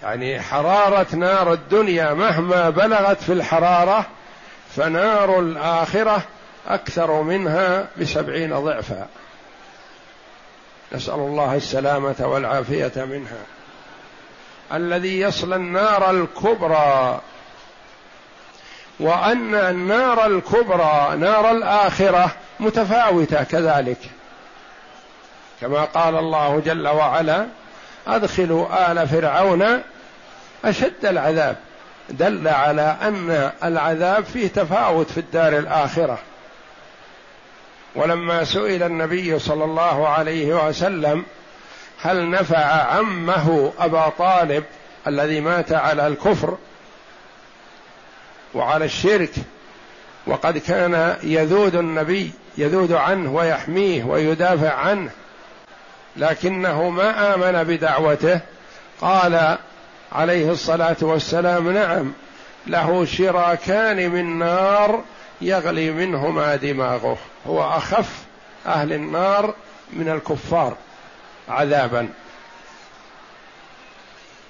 يعني 0.02 0.40
حرارة 0.40 1.06
نار 1.14 1.52
الدنيا 1.52 2.14
مهما 2.14 2.70
بلغت 2.70 3.22
في 3.22 3.32
الحرارة 3.32 4.06
فنار 4.76 5.40
الآخرة 5.40 6.22
أكثر 6.68 7.22
منها 7.22 7.88
بسبعين 8.00 8.54
ضعفا. 8.54 9.06
نسأل 10.92 11.14
الله 11.14 11.54
السلامة 11.54 12.16
والعافية 12.20 12.92
منها. 12.96 13.38
الذي 14.72 15.20
يصل 15.20 15.52
النار 15.52 16.10
الكبرى 16.10 17.20
وأن 19.00 19.54
النار 19.54 20.26
الكبرى 20.26 21.16
نار 21.16 21.50
الآخرة 21.50 22.30
متفاوتة 22.60 23.42
كذلك. 23.42 23.98
كما 25.60 25.84
قال 25.84 26.16
الله 26.16 26.62
جل 26.66 26.88
وعلا 26.88 27.46
أدخلوا 28.06 28.92
آل 28.92 29.08
فرعون 29.08 29.82
أشد 30.64 31.04
العذاب. 31.04 31.56
دل 32.10 32.48
على 32.48 32.96
أن 33.02 33.50
العذاب 33.64 34.24
فيه 34.24 34.48
تفاوت 34.48 35.10
في 35.10 35.18
الدار 35.18 35.58
الآخرة. 35.58 36.18
ولما 37.94 38.44
سئل 38.44 38.82
النبي 38.82 39.38
صلى 39.38 39.64
الله 39.64 40.08
عليه 40.08 40.68
وسلم 40.68 41.24
هل 42.02 42.30
نفع 42.30 42.64
عمه 42.66 43.72
أبا 43.78 44.08
طالب 44.08 44.64
الذي 45.06 45.40
مات 45.40 45.72
على 45.72 46.06
الكفر 46.06 46.58
وعلى 48.54 48.84
الشرك 48.84 49.30
وقد 50.26 50.58
كان 50.58 51.16
يذود 51.22 51.74
النبي 51.74 52.30
يذود 52.58 52.92
عنه 52.92 53.34
ويحميه 53.34 54.04
ويدافع 54.04 54.72
عنه 54.72 55.10
لكنه 56.16 56.90
ما 56.90 57.34
آمن 57.34 57.64
بدعوته. 57.64 58.40
قال 59.00 59.58
عليه 60.12 60.50
الصلاة 60.50 60.96
والسلام 61.00 61.70
نعم 61.70 62.12
له 62.66 63.04
شراكان 63.04 64.10
من 64.10 64.38
نار 64.38 65.02
يغلي 65.40 65.90
منهما 65.90 66.56
دماغه. 66.56 67.18
هو 67.46 67.76
أخف 67.76 68.10
أهل 68.66 68.92
النار 68.92 69.54
من 69.92 70.08
الكفار 70.08 70.76
عذابا. 71.48 72.08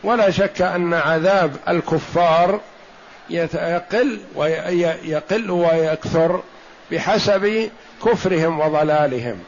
ولا 0.04 0.30
شك 0.30 0.62
أن 0.62 0.94
عذاب 0.94 1.56
الكفار 1.68 2.60
يقل 3.30 4.20
ويقل 4.34 5.50
ويكثر 5.50 6.42
بحسب 6.90 7.70
كفرهم 8.04 8.60
وضلالهم. 8.60 9.38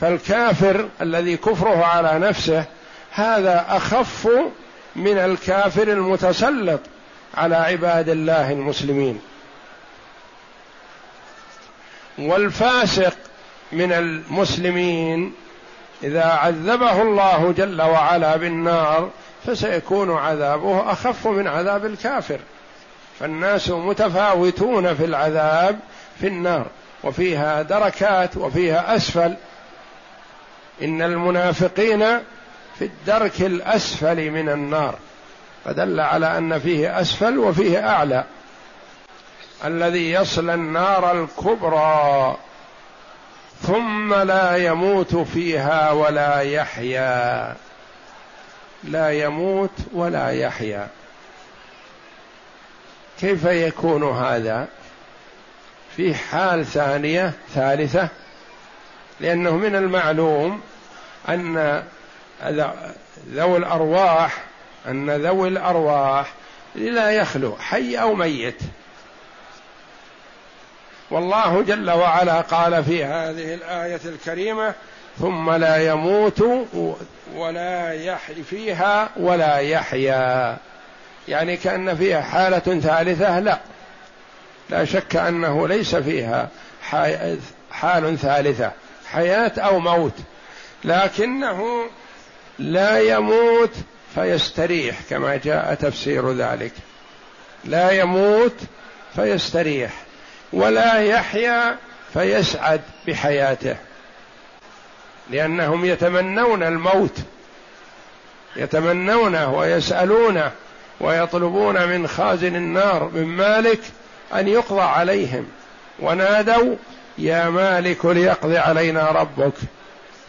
فالكافر 0.00 0.88
الذي 1.00 1.36
كفره 1.36 1.84
على 1.84 2.18
نفسه 2.18 2.64
هذا 3.10 3.66
أخف 3.68 4.28
من 4.96 5.18
الكافر 5.18 5.88
المتسلط 5.88 6.80
على 7.34 7.56
عباد 7.56 8.08
الله 8.08 8.52
المسلمين. 8.52 9.20
والفاسق 12.18 13.16
من 13.72 13.92
المسلمين 13.92 15.32
إذا 16.02 16.24
عذبه 16.24 17.02
الله 17.02 17.54
جل 17.56 17.82
وعلا 17.82 18.36
بالنار 18.36 19.10
فسيكون 19.46 20.16
عذابه 20.16 20.92
أخف 20.92 21.26
من 21.26 21.48
عذاب 21.48 21.86
الكافر. 21.86 22.38
فالناس 23.20 23.70
متفاوتون 23.70 24.94
في 24.94 25.04
العذاب 25.04 25.78
في 26.20 26.26
النار 26.26 26.66
وفيها 27.04 27.62
دركات 27.62 28.36
وفيها 28.36 28.96
أسفل 28.96 29.36
إن 30.82 31.02
المنافقين 31.02 32.18
في 32.78 32.84
الدرك 32.84 33.40
الأسفل 33.40 34.30
من 34.30 34.48
النار. 34.48 34.98
فدل 35.64 36.00
على 36.00 36.38
أن 36.38 36.58
فيه 36.58 37.00
أسفل 37.00 37.38
وفيه 37.38 37.88
أعلى. 37.88 38.24
الذي 39.64 40.12
يصل 40.12 40.50
النار 40.50 41.22
الكبرى 41.22 42.36
ثم 43.62 44.14
لا 44.14 44.56
يموت 44.56 45.16
فيها 45.16 45.90
ولا 45.90 46.40
يحيا. 46.40 47.54
لا 48.84 49.10
يموت 49.10 49.70
ولا 49.92 50.30
يحيا. 50.30 50.88
كيف 53.20 53.44
يكون 53.44 54.04
هذا؟ 54.04 54.68
في 55.96 56.14
حال 56.14 56.66
ثانية 56.66 57.32
ثالثة 57.54 58.08
لأنه 59.20 59.56
من 59.56 59.76
المعلوم 59.76 60.60
أن 61.28 61.82
ذوي 63.32 63.56
الأرواح 63.56 64.42
أن 64.88 65.10
ذوي 65.10 65.48
الأرواح 65.48 66.32
لا 66.74 67.10
يخلو 67.10 67.56
حي 67.56 67.96
أو 67.96 68.14
ميت. 68.14 68.60
والله 71.10 71.62
جل 71.62 71.90
وعلا 71.90 72.40
قال 72.40 72.84
في 72.84 73.04
هذه 73.04 73.54
الآية 73.54 74.00
الكريمة 74.04 74.74
ثم 75.18 75.50
لا 75.50 75.86
يموت 75.86 76.44
ولا 77.34 77.92
يحي 77.92 78.42
فيها 78.42 79.08
ولا 79.16 79.56
يحيا. 79.56 80.56
يعني 81.28 81.56
كأن 81.56 81.96
فيها 81.96 82.20
حالة 82.20 82.80
ثالثة 82.80 83.40
لا. 83.40 83.58
لا 84.70 84.84
شك 84.84 85.16
أنه 85.16 85.68
ليس 85.68 85.94
فيها 85.94 86.48
حال 87.70 88.18
ثالثة. 88.18 88.72
حياة 89.14 89.52
أو 89.58 89.78
موت. 89.78 90.14
لكنه 90.84 91.84
لا 92.58 92.98
يموت 93.00 93.74
فيستريح 94.14 94.96
كما 95.10 95.36
جاء 95.36 95.74
تفسير 95.74 96.32
ذلك. 96.32 96.72
لا 97.64 97.90
يموت 97.90 98.56
فيستريح 99.16 99.92
ولا 100.52 100.98
يحيا 100.98 101.76
فيسعد 102.12 102.80
بحياته. 103.06 103.76
لأنهم 105.30 105.84
يتمنون 105.84 106.62
الموت 106.62 107.18
يتمنونه 108.56 109.54
ويسألونه 109.54 110.50
ويطلبون 111.00 111.88
من 111.88 112.08
خازن 112.08 112.56
النار 112.56 113.10
من 113.14 113.24
مالك 113.24 113.80
أن 114.34 114.48
يقضى 114.48 114.80
عليهم. 114.80 115.48
ونادوا 115.98 116.76
يا 117.18 117.50
مالك 117.50 118.04
ليقضي 118.04 118.58
علينا 118.58 119.10
ربك. 119.10 119.52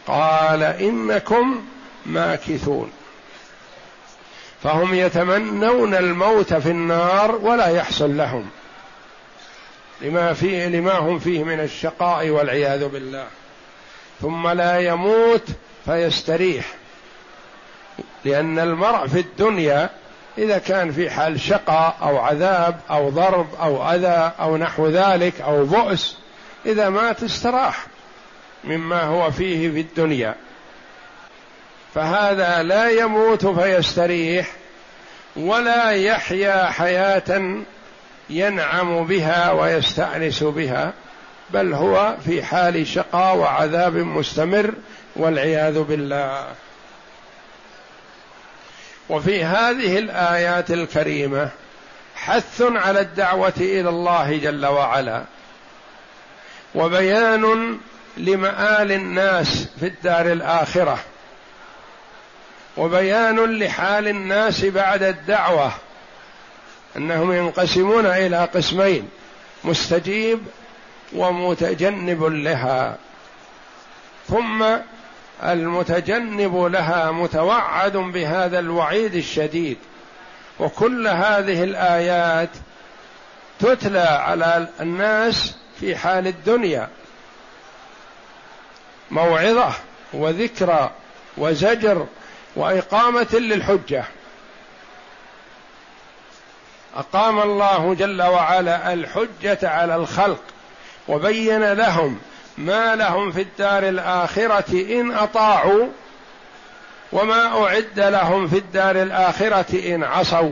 قال 0.07 0.63
إنكم 0.63 1.65
ماكثون. 2.05 2.91
فهم 4.63 4.93
يتمنون 4.93 5.95
الموت 5.95 6.53
في 6.53 6.69
النار 6.69 7.35
ولا 7.35 7.67
يحصل 7.67 8.17
لهم. 8.17 8.49
لما 10.01 10.33
فيه 10.33 10.67
لما 10.67 10.97
هم 10.97 11.19
فيه 11.19 11.43
من 11.43 11.59
الشقاء 11.59 12.29
والعياذ 12.29 12.87
بالله. 12.87 13.27
ثم 14.21 14.47
لا 14.47 14.79
يموت 14.79 15.47
فيستريح. 15.85 16.65
لأن 18.25 18.59
المرء 18.59 19.07
في 19.07 19.19
الدنيا 19.19 19.89
إذا 20.37 20.57
كان 20.57 20.91
في 20.91 21.09
حال 21.09 21.39
شقاء 21.39 21.97
أو 22.01 22.17
عذاب 22.17 22.79
أو 22.89 23.09
ضرب 23.09 23.47
أو 23.61 23.89
أذى 23.91 24.31
أو 24.39 24.57
نحو 24.57 24.87
ذلك 24.87 25.41
أو 25.41 25.65
بؤس 25.65 26.17
إذا 26.65 26.89
مات 26.89 27.23
استراح 27.23 27.85
مما 28.63 29.01
هو 29.01 29.31
فيه 29.31 29.71
في 29.71 29.79
الدنيا. 29.79 30.35
فهذا 31.95 32.63
لا 32.63 32.89
يموت 32.89 33.45
فيستريح 33.45 34.51
ولا 35.35 35.91
يحيا 35.91 36.65
حياة 36.65 37.61
ينعم 38.29 39.05
بها 39.05 39.51
ويستأنس 39.51 40.43
بها 40.43 40.93
بل 41.49 41.73
هو 41.73 42.15
في 42.25 42.43
حال 42.43 42.87
شقاء 42.87 43.35
وعذاب 43.35 43.95
مستمر 43.95 44.73
والعياذ 45.15 45.79
بالله. 45.79 46.47
وفي 49.09 49.43
هذه 49.43 49.99
الآيات 49.99 50.71
الكريمة 50.71 51.49
حث 52.15 52.61
على 52.61 52.99
الدعوة 52.99 53.53
إلى 53.57 53.89
الله 53.89 54.37
جل 54.37 54.65
وعلا. 54.65 55.23
وبيان 56.75 57.77
لمآل 58.17 58.91
الناس 58.91 59.67
في 59.79 59.87
الدار 59.87 60.31
الآخرة 60.31 60.99
وبيان 62.77 63.59
لحال 63.59 64.07
الناس 64.07 64.65
بعد 64.65 65.03
الدعوة 65.03 65.71
أنهم 66.97 67.31
ينقسمون 67.31 68.05
إلى 68.05 68.49
قسمين 68.53 69.09
مستجيب 69.63 70.39
ومتجنب 71.13 72.23
لها 72.23 72.97
ثم 74.27 74.65
المتجنب 75.43 76.55
لها 76.55 77.11
متوعد 77.11 77.97
بهذا 77.97 78.59
الوعيد 78.59 79.15
الشديد 79.15 79.77
وكل 80.59 81.07
هذه 81.07 81.63
الآيات 81.63 82.49
تتلى 83.59 83.99
على 83.99 84.67
الناس 84.81 85.55
في 85.79 85.95
حال 85.95 86.27
الدنيا. 86.27 86.89
موعظة 89.11 89.73
وذكرى 90.13 90.91
وزجر 91.37 92.05
وإقامة 92.55 93.27
للحجة. 93.33 94.03
أقام 96.95 97.39
الله 97.39 97.93
جل 97.93 98.21
وعلا 98.21 98.93
الحجة 98.93 99.69
على 99.69 99.95
الخلق 99.95 100.43
وبين 101.07 101.73
لهم 101.73 102.19
ما 102.57 102.95
لهم 102.95 103.31
في 103.31 103.41
الدار 103.41 103.89
الآخرة 103.89 104.99
إن 104.99 105.11
أطاعوا 105.11 105.87
وما 107.11 107.63
أعد 107.63 107.99
لهم 107.99 108.47
في 108.47 108.57
الدار 108.57 109.01
الآخرة 109.01 109.95
إن 109.95 110.03
عصوا. 110.03 110.51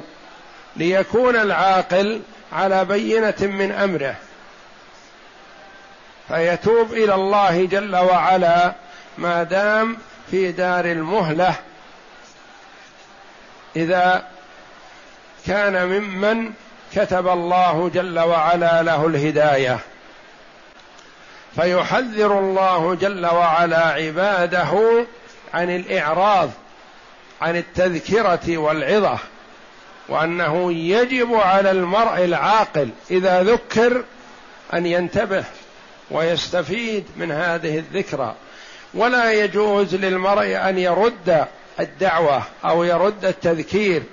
ليكون 0.75 1.35
العاقل 1.35 2.21
على 2.53 2.85
بينة 2.85 3.35
من 3.41 3.71
أمره. 3.71 4.15
فيتوب 6.27 6.93
إلى 6.93 7.15
الله 7.15 7.65
جل 7.65 7.95
وعلا 7.95 8.73
ما 9.17 9.43
دام 9.43 9.97
في 10.31 10.51
دار 10.51 10.85
المهلة. 10.85 11.55
إذا 13.75 14.23
كان 15.47 15.87
ممن 15.87 16.51
كتب 16.95 17.27
الله 17.27 17.91
جل 17.93 18.19
وعلا 18.19 18.83
له 18.83 19.07
الهداية. 19.07 19.79
فيحذر 21.55 22.39
الله 22.39 22.95
جل 22.95 23.25
وعلا 23.25 23.85
عباده 23.85 25.05
عن 25.53 25.75
الإعراض 25.75 26.49
عن 27.41 27.55
التذكرة 27.55 28.57
والعظة 28.57 29.17
وأنه 30.09 30.73
يجب 30.73 31.33
على 31.33 31.71
المرء 31.71 32.25
العاقل 32.25 32.89
إذا 33.11 33.43
ذكر 33.43 34.03
أن 34.73 34.85
ينتبه 34.85 35.43
ويستفيد 36.13 37.03
من 37.17 37.31
هذه 37.31 37.77
الذكرى. 37.77 38.35
ولا 38.93 39.31
يجوز 39.31 39.95
للمرء 39.95 40.69
أن 40.69 40.77
يرد 40.77 41.45
الدعوة 41.79 42.43
أو 42.65 42.83
يرد 42.83 43.25
التذكير 43.25 44.03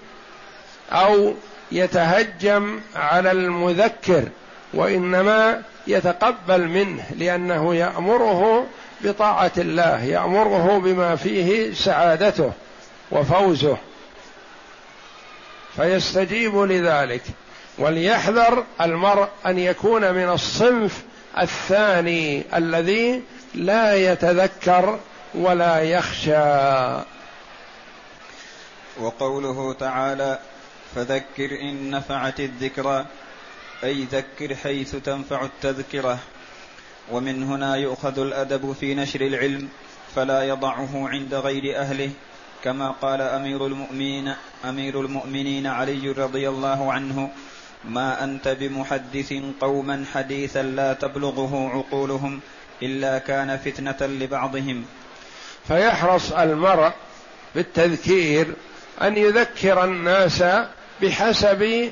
أو 0.93 1.35
يتهجم 1.73 2.81
على 2.97 3.31
المذكر 3.31 4.29
وإنما 4.75 5.63
يتقبل 5.87 6.69
منه 6.69 7.05
لأنه 7.17 7.75
يأمره 7.75 8.67
بطاعة 9.01 9.53
الله 9.59 10.05
يأمره 10.05 10.79
بما 10.79 11.17
فيه 11.17 11.75
سعادته 11.75 12.53
وفوزه. 13.11 13.77
فيستجيب 15.77 16.57
لذلك. 16.57 17.23
وليحذر 17.79 18.65
المرء 18.81 19.29
أن 19.47 19.59
يكون 19.59 20.13
من 20.13 20.29
الصنف 20.29 21.03
الثاني 21.39 22.45
الذي 22.57 23.23
لا 23.55 24.13
يتذكر 24.13 24.99
ولا 25.35 25.81
يخشى. 25.81 27.05
وقوله 29.01 29.73
تعالى 29.73 30.39
فذكر 30.95 31.61
إن 31.61 31.91
نفعت 31.91 32.41
الذكرى 32.41 33.07
أي 33.85 34.05
ذكر 34.05 34.55
حيث 34.55 34.97
تنفع 34.97 35.45
التذكرة. 35.45 36.19
ومن 37.11 37.43
هنا 37.43 37.77
يؤخذ 37.77 38.19
الأدب 38.19 38.73
في 38.81 38.95
نشر 38.95 39.21
العلم 39.21 39.69
فلا 40.17 40.43
يضعه 40.49 41.09
عند 41.09 41.35
غير 41.35 41.77
أهله 41.77 42.11
كما 42.65 42.91
قال 42.91 43.21
أمير 43.21 43.67
المؤمنين 43.67 44.35
أمير 44.65 45.01
المؤمنين 45.01 45.67
علي 45.67 46.13
رضي 46.13 46.49
الله 46.49 46.93
عنه. 46.93 47.31
ما 47.85 48.25
أنت 48.25 48.49
بمحدث 48.49 49.35
قوما 49.61 50.05
حديثا 50.15 50.63
لا 50.63 50.93
تبلغه 50.93 51.71
عقولهم 51.75 52.41
إلا 52.83 53.19
كان 53.19 53.59
فتنة 53.59 54.07
لبعضهم. 54.07 54.85
فيحرص 55.69 56.33
المرء 56.33 56.93
بالتذكير 57.55 58.47
أن 59.03 59.17
يذكر 59.17 59.85
الناس 59.85 60.45
بحسب 61.03 61.91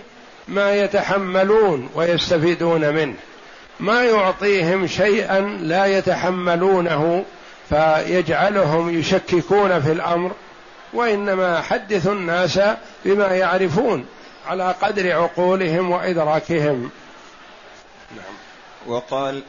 ما 0.48 0.74
يتحملون 0.74 1.90
ويستفيدون 1.94 2.94
منه. 2.94 3.14
ما 3.80 4.04
يعطيهم 4.04 4.86
شيئا 4.86 5.40
لا 5.40 5.86
يتحملونه 5.86 7.24
فيجعلهم 7.68 8.98
يشككون 8.98 9.80
في 9.80 9.92
الأمر 9.92 10.32
وإنما 10.92 11.60
حدث 11.60 12.06
الناس 12.06 12.60
بما 13.04 13.26
يعرفون. 13.26 14.06
على 14.48 14.74
قدر 14.82 15.12
عقولهم 15.12 15.90
وإدراكهم. 15.90 16.90
نعم. 18.16 18.34
وقال 18.86 19.42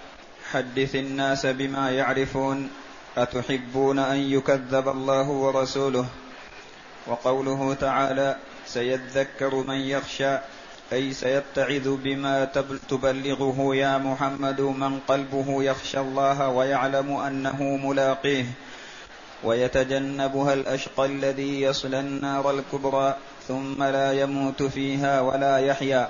حدث 0.51 0.95
الناس 0.95 1.45
بما 1.45 1.91
يعرفون 1.91 2.69
أتحبون 3.17 3.99
أن 3.99 4.17
يكذب 4.17 4.89
الله 4.89 5.29
ورسوله؟ 5.29 6.05
وقوله 7.07 7.73
تعالى 7.73 8.35
سيذكر 8.65 9.55
من 9.55 9.75
يخشى 9.75 10.38
أي 10.93 11.13
سيتعظ 11.13 11.88
بما 11.88 12.45
تبلغه 12.89 13.75
يا 13.75 13.97
محمد 13.97 14.62
من 14.62 14.99
قلبه 15.07 15.63
يخشى 15.63 15.99
الله 15.99 16.49
ويعلم 16.49 17.17
أنه 17.17 17.63
ملاقيه. 17.63 18.45
ويتجنبها 19.43 20.54
الأشقى 20.54 21.06
الذي 21.06 21.62
يصلى 21.62 21.99
النار 21.99 22.52
الكبرى 22.52 23.15
ثم 23.47 23.84
لا 23.84 24.13
يموت 24.13 24.63
فيها 24.63 25.21
ولا 25.21 25.58
يحيا. 25.58 26.10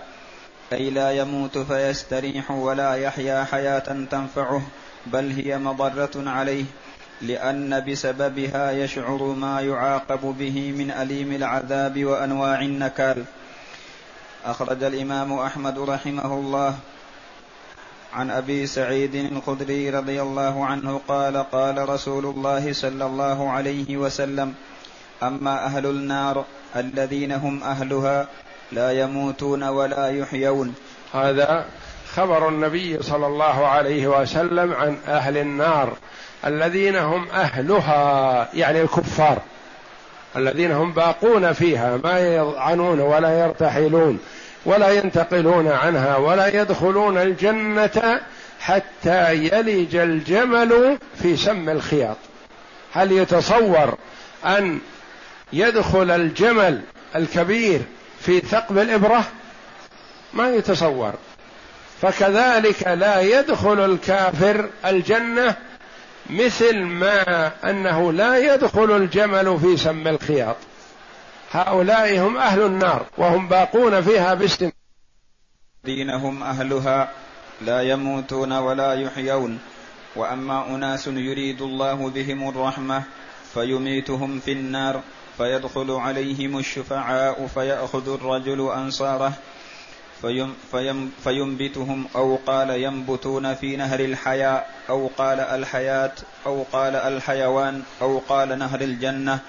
أي 0.74 0.89
لا 0.89 1.12
يموت 1.12 1.58
فيستريح 1.58 2.52
ولا 2.52 2.96
يحيا 2.96 3.44
حياة 3.44 4.06
تنفعه 4.12 4.62
بل 5.06 5.32
هي 5.32 5.58
مضرة 5.58 6.12
عليه 6.15 6.65
لأن 7.22 7.86
بسببها 7.86 8.72
يشعر 8.72 9.24
ما 9.24 9.62
يعاقب 9.62 10.36
به 10.39 10.72
من 10.78 10.92
أليم 10.92 11.32
العذاب 11.32 12.06
وأنواع 12.06 12.62
النكال. 12.62 13.24
أخرج 14.46 14.84
الإمام 14.84 15.34
أحمد 15.34 15.80
رحمه 15.80 16.34
الله. 16.34 16.76
عن 18.13 18.32
أبي 18.32 18.67
سعيد 18.67 19.15
الخدري 19.15 19.89
رضي 19.89 20.22
الله 20.22 20.65
عنه 20.65 21.02
قال 21.08 21.38
قال 21.38 21.89
رسول 21.89 22.26
الله 22.26 22.74
صلى 22.74 23.06
الله 23.06 23.50
عليه 23.50 23.98
وسلم 23.98 24.54
أما 25.24 25.65
أهل 25.65 25.86
النار 25.86 26.45
الذين 26.76 27.32
هم 27.32 27.63
أهلها 27.63 28.28
لا 28.72 28.91
يموتون 28.91 29.63
ولا 29.63 30.08
يحيون. 30.08 30.74
هذا 31.13 31.65
خبر 32.13 32.50
النبي 32.50 33.04
صلى 33.04 33.28
الله 33.28 33.67
عليه 33.67 34.08
وسلم 34.08 34.74
عن 34.74 34.98
أهل 35.08 35.38
النار 35.38 35.93
الذين 36.45 36.95
هم 36.95 37.28
أهلها 37.30 38.50
يعني 38.54 38.82
الكفار 38.82 39.38
الذين 40.36 40.72
هم 40.72 40.91
باقون 40.91 41.54
فيها 41.54 41.98
ما 42.04 42.19
يضعنون 42.36 43.00
ولا 43.00 43.39
يرتحلون. 43.39 44.19
ولا 44.65 44.89
ينتقلون 44.89 45.67
عنها 45.67 46.17
ولا 46.17 46.62
يدخلون 46.62 47.17
الجنة 47.17 48.22
حتى 48.60 49.34
يلج 49.36 49.95
الجمل 49.95 50.98
في 51.22 51.38
سم 51.38 51.69
الخياط. 51.69 52.17
هل 52.93 53.12
يتصور 53.12 53.98
أن 54.45 54.80
يدخل 55.54 56.12
الجمل 56.12 56.82
الكبير 57.15 57.82
في 58.19 58.39
ثقب 58.39 58.78
الإبرة؟ 58.78 59.24
ما 60.34 60.50
يتصور. 60.50 61.13
فكذلك 62.02 62.88
لا 62.88 63.22
يدخل 63.22 63.86
الكافر 63.86 64.69
الجنة 64.86 65.56
مثل 66.30 66.78
ما 66.78 67.52
أنه 67.63 68.13
لا 68.13 68.54
يدخل 68.54 68.95
الجمل 68.95 69.60
في 69.62 69.78
سم 69.78 70.08
الخياط. 70.08 70.56
هؤلاء 71.52 72.20
هم 72.20 72.38
أهل 72.38 72.62
النار 72.62 73.06
وهم 73.18 73.48
باقون 73.48 74.02
فيها 74.02 74.34
باستمرار 74.34 74.74
الذين 75.86 76.10
هم 76.10 76.44
أهلها 76.44 77.12
لا 77.62 77.82
يموتون 77.82 78.54
ولا 78.54 78.94
يحيون. 78.94 79.60
وأما 80.16 80.68
أناس 80.68 81.08
يريد 81.08 81.62
الله 81.62 82.10
بهم 82.10 82.50
الرحمة 82.50 83.04
فيميتهم 83.54 84.40
في 84.40 84.52
النار 84.52 85.02
فيدخل 85.38 85.92
عليهم 85.92 86.58
الشفعاء 86.58 87.48
فيأخذ 87.48 88.14
الرجل 88.14 88.72
أنصاره 88.72 89.34
فيم 90.22 90.54
فيم 90.72 91.12
فينبتهم 91.24 92.08
أو 92.16 92.40
قال 92.48 92.70
ينبتون 92.70 93.54
في 93.56 93.76
نهر 93.76 94.00
الحياة 94.00 94.66
أو 94.90 95.10
قال 95.18 95.40
الحياة 95.40 96.12
أو 96.46 96.64
قال 96.72 96.96
الحيوان 96.96 97.84
أو 98.02 98.18
قال 98.20 98.60
نهر 98.60 98.82
الجنة 98.82 99.40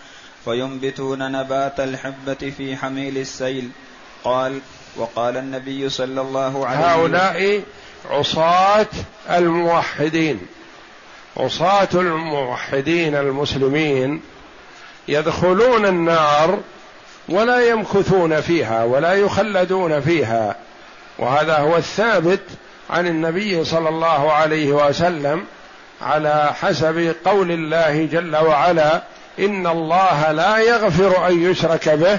فينبتون 0.44 1.32
نبات 1.32 1.80
الحبة 1.80 2.52
في 2.56 2.76
حميل 2.76 3.18
السيل. 3.18 3.70
قال 4.24 4.60
وقال 4.96 5.36
النبي 5.36 5.88
صلى 5.88 6.20
الله 6.20 6.66
عليه 6.66 6.78
وسلم 6.78 7.00
هؤلاء 7.00 7.62
عصاة 8.10 8.86
الموحدين. 9.30 10.40
عصاة 11.36 11.88
الموحدين 11.94 13.14
المسلمين 13.14 14.22
يدخلون 15.08 15.86
النار 15.86 16.58
ولا 17.28 17.68
يمكثون 17.68 18.40
فيها 18.40 18.84
ولا 18.84 19.14
يخلدون 19.14 20.00
فيها. 20.00 20.56
وهذا 21.18 21.56
هو 21.58 21.76
الثابت 21.76 22.42
عن 22.90 23.06
النبي 23.06 23.64
صلى 23.64 23.88
الله 23.88 24.32
عليه 24.32 24.72
وسلم 24.72 25.44
على 26.02 26.54
حسب 26.60 27.14
قول 27.24 27.50
الله 27.50 28.06
جل 28.06 28.36
وعلا 28.36 29.02
إن 29.38 29.66
الله 29.66 30.32
لا 30.32 30.58
يغفر 30.58 31.28
أن 31.28 31.42
يشرك 31.50 31.88
به 31.88 32.18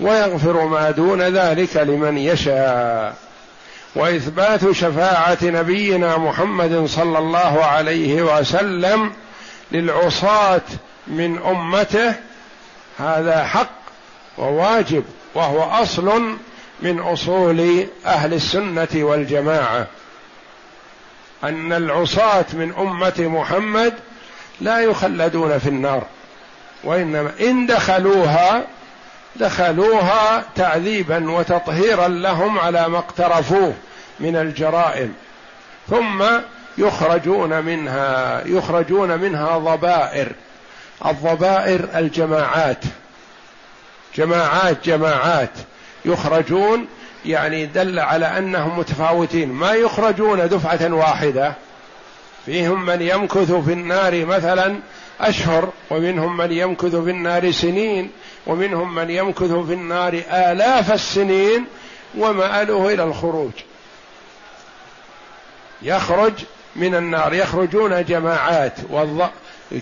ويغفر 0.00 0.66
ما 0.66 0.90
دون 0.90 1.22
ذلك 1.22 1.76
لمن 1.76 2.18
يشاء. 2.18 3.14
وإثبات 3.94 4.70
شفاعة 4.70 5.38
نبينا 5.42 6.16
محمد 6.16 6.86
صلى 6.86 7.18
الله 7.18 7.64
عليه 7.64 8.22
وسلم 8.22 9.12
للعصاة 9.72 10.62
من 11.06 11.38
أمته 11.38 12.14
هذا 12.98 13.44
حق 13.44 13.70
وواجب 14.38 15.04
وهو 15.34 15.62
أصل 15.62 16.36
من 16.82 16.98
أصول 16.98 17.86
أهل 18.06 18.34
السنة 18.34 18.88
والجماعة. 18.94 19.86
أن 21.44 21.72
العصاة 21.72 22.44
من 22.52 22.74
أمة 22.78 23.14
محمد 23.18 23.94
لا 24.60 24.80
يخلدون 24.80 25.58
في 25.58 25.68
النار. 25.68 26.02
وإنما 26.84 27.32
إن 27.40 27.66
دخلوها 27.66 28.64
دخلوها 29.36 30.44
تعذيبا 30.56 31.30
وتطهيرا 31.30 32.08
لهم 32.08 32.58
على 32.58 32.88
ما 32.88 32.98
اقترفوه 32.98 33.74
من 34.20 34.36
الجرائم. 34.36 35.14
ثم 35.90 36.24
يخرجون 36.78 37.64
منها 37.64 38.42
يخرجون 38.46 39.18
منها 39.18 39.58
ضبائر. 39.58 40.32
الضبائر 41.06 41.88
الجماعات. 41.94 42.84
جماعات 44.16 44.76
جماعات. 44.84 45.52
يخرجون 46.04 46.86
يعني 47.24 47.66
دل 47.66 47.98
على 47.98 48.38
أنهم 48.38 48.78
متفاوتين. 48.78 49.52
ما 49.52 49.72
يخرجون 49.72 50.48
دفعة 50.48 50.94
واحدة. 50.94 51.54
فيهم 52.46 52.86
من 52.86 53.02
يمكث 53.02 53.52
في 53.52 53.72
النار 53.72 54.24
مثلا 54.24 54.78
أشهر 55.20 55.72
ومنهم 55.90 56.36
من 56.36 56.52
يمكث 56.52 56.94
في 56.96 57.10
النار 57.10 57.50
سنين 57.50 58.10
ومنهم 58.46 58.94
من 58.94 59.10
يمكث 59.10 59.52
في 59.52 59.72
النار 59.72 60.22
آلاف 60.30 60.92
السنين 60.92 61.64
ومآله 62.18 62.94
إلى 62.94 63.04
الخروج. 63.04 63.52
يخرج 65.82 66.32
من 66.76 66.94
النار 66.94 67.34
يخرجون 67.34 68.04
جماعات 68.04 68.74
والض... 68.90 69.28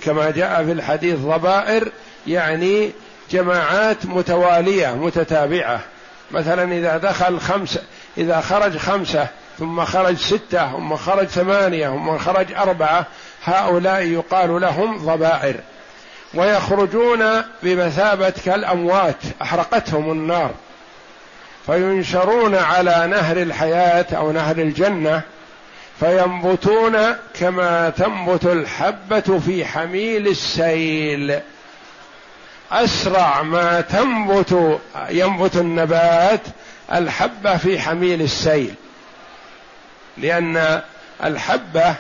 كما 0.05 0.31
جاء 0.31 0.65
في 0.65 0.73
الحديث 0.73 1.19
ضبائر 1.19 1.93
يعني 2.27 2.91
جماعات 3.31 4.07
متوالية 4.07 4.95
متتابعة. 4.95 5.81
مثلا 6.31 6.73
إذا 6.73 6.97
دخل 6.97 7.41
خمسة 7.41 7.83
إذا 8.19 8.41
خرج 8.41 8.77
خمسة 8.77 9.29
ثم 9.59 9.85
خرج 9.85 10.17
ستة 10.17 10.73
ثم 10.73 10.97
خرج 10.97 11.27
ثمانية 11.27 11.89
ثم 11.89 12.19
خرج 12.19 12.53
أربعة 12.53 13.07
هؤلاء 13.47 14.03
يقال 14.03 14.61
لهم 14.61 14.97
ضبائر 14.97 15.57
ويخرجون 16.35 17.43
بمثابة 17.63 18.33
كالأموات 18.45 19.17
أحرقتهم 19.43 20.11
النار. 20.11 20.51
فينشرون 21.67 22.55
على 22.55 23.07
نهر 23.07 23.37
الحياة 23.37 24.07
أو 24.13 24.33
نهر 24.33 24.57
الجنة 24.57 25.23
فينبتون 26.01 26.97
كما 27.41 27.91
تنبت 27.91 28.45
الحبة 28.45 29.39
في 29.47 29.65
حميل 29.65 30.29
السيل. 30.29 31.41
أسرع 32.73 33.43
ما 33.43 33.81
تنبت 33.81 34.81
ينبت 35.09 35.57
النبات 35.57 36.41
الحبة 36.93 37.57
في 37.57 37.81
حميل 37.81 38.23
السيل 38.23 38.75
لأن 40.19 40.83
الحبة 41.25 41.95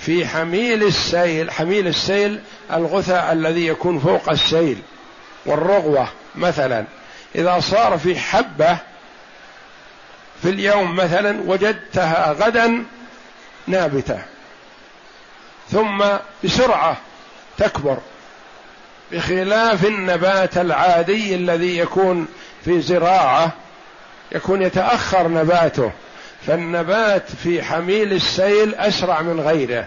في 0.00 0.26
حميل 0.26 0.82
السيل 0.82 1.50
حميل 1.50 1.86
السيل 1.86 2.40
الغثاء 2.72 3.32
الذي 3.32 3.66
يكون 3.66 3.98
فوق 3.98 4.30
السيل 4.30 4.78
والرغوة 5.46 6.08
مثلا. 6.34 6.84
إذا 7.34 7.60
صار 7.60 7.98
في 7.98 8.18
حبة 8.18 8.78
في 10.42 10.50
اليوم 10.50 10.96
مثلا 10.96 11.40
وجدتها 11.46 12.32
غدا 12.32 12.84
نابتة 13.66 14.18
ثم 15.70 16.04
بسرعة 16.44 16.96
تكبر 17.58 17.98
بخلاف 19.12 19.84
النبات 19.84 20.58
العادي 20.58 21.34
الذي 21.34 21.78
يكون 21.78 22.28
في 22.64 22.80
زراعة 22.80 23.52
يكون 24.32 24.62
يتأخر 24.62 25.28
نباته. 25.28 25.92
فالنبات 26.46 27.30
في 27.42 27.62
حميل 27.62 28.12
السيل 28.12 28.74
أسرع 28.74 29.22
من 29.22 29.40
غيره 29.40 29.86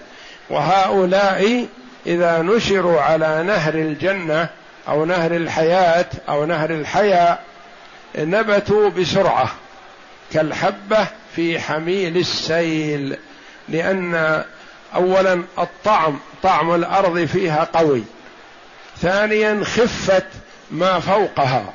وهؤلاء 0.49 1.67
إذا 2.05 2.41
نشروا 2.41 3.01
على 3.01 3.43
نهر 3.43 3.73
الجنة 3.73 4.49
أو 4.87 5.05
نهر 5.05 5.35
الحياة 5.35 6.05
أو 6.29 6.45
نهر 6.45 6.69
الحياة 6.69 7.39
نبتوا 8.15 8.89
بسرعة 8.89 9.51
كالحبة 10.33 11.07
في 11.35 11.59
حميل 11.59 12.17
السيل 12.17 13.17
لأن 13.69 14.43
اولا 14.95 15.43
الطعم 15.59 16.19
طعم 16.43 16.75
الأرض 16.75 17.25
فيها 17.25 17.63
قوي 17.63 18.03
ثانيا 19.01 19.61
خفه 19.63 20.23
ما 20.71 20.99
فوقها. 20.99 21.73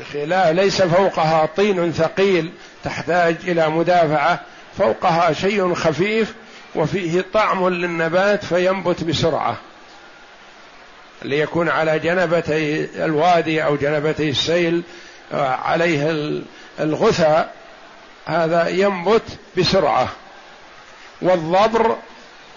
بخلاف 0.00 0.54
ليس 0.54 0.82
فوقها 0.82 1.46
طين 1.56 1.92
ثقيل 1.92 2.52
تحتاج 2.84 3.36
إلى 3.44 3.68
مدافعة. 3.68 4.40
فوقها 4.78 5.32
شيء 5.32 5.74
خفيف 5.74 6.34
وفيه 6.74 7.24
طعم 7.32 7.68
للنبات 7.68 8.44
فينبت 8.44 9.04
بسرعة. 9.04 9.56
ليكون 11.22 11.68
على 11.68 11.98
جنبتي 11.98 12.88
الوادي 13.04 13.64
أو 13.64 13.76
جنبتي 13.76 14.30
السيل 14.30 14.82
آه، 15.32 15.48
عليه 15.48 16.12
الغثاء 16.80 17.54
هذا 18.26 18.68
ينبت 18.68 19.38
بسرعة. 19.58 20.08
والضبر 21.22 21.96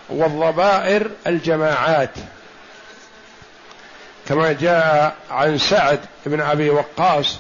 والضبائر 0.10 1.12
الجماعات. 1.28 2.14
كما 4.28 4.52
جاء 4.52 5.16
عن 5.32 5.58
سعد 5.58 6.00
بن 6.26 6.42
أبي 6.42 6.70
وقاص 6.70 7.40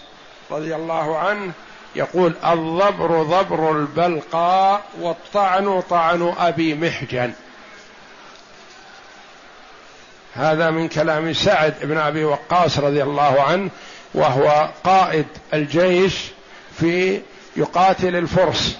رضي 0.52 0.76
الله 0.76 1.18
عنه 1.18 1.52
يقول 1.96 2.36
الضبر 2.46 3.24
ضبر 3.24 3.72
البلقاء 3.72 4.84
والطعن 5.00 5.82
طعن 5.82 6.34
أبي 6.38 6.74
محجن. 6.74 7.34
هذا 10.34 10.70
من 10.70 10.88
كلام 10.88 11.34
سعد 11.34 11.76
بن 11.82 11.98
أبي 11.98 12.24
وقاص 12.24 12.80
رضي 12.80 13.04
الله 13.04 13.42
عنه 13.42 13.70
وهو 14.14 14.70
قائد 14.84 15.28
الجيش 15.54 16.32
في 16.80 17.22
يقاتل 17.56 18.16
الفرس. 18.16 18.78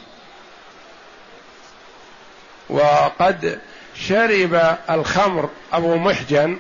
وقد 2.70 3.60
شرب 3.96 4.78
الخمر 4.90 5.50
أبو 5.74 5.96
محجن 5.96 6.58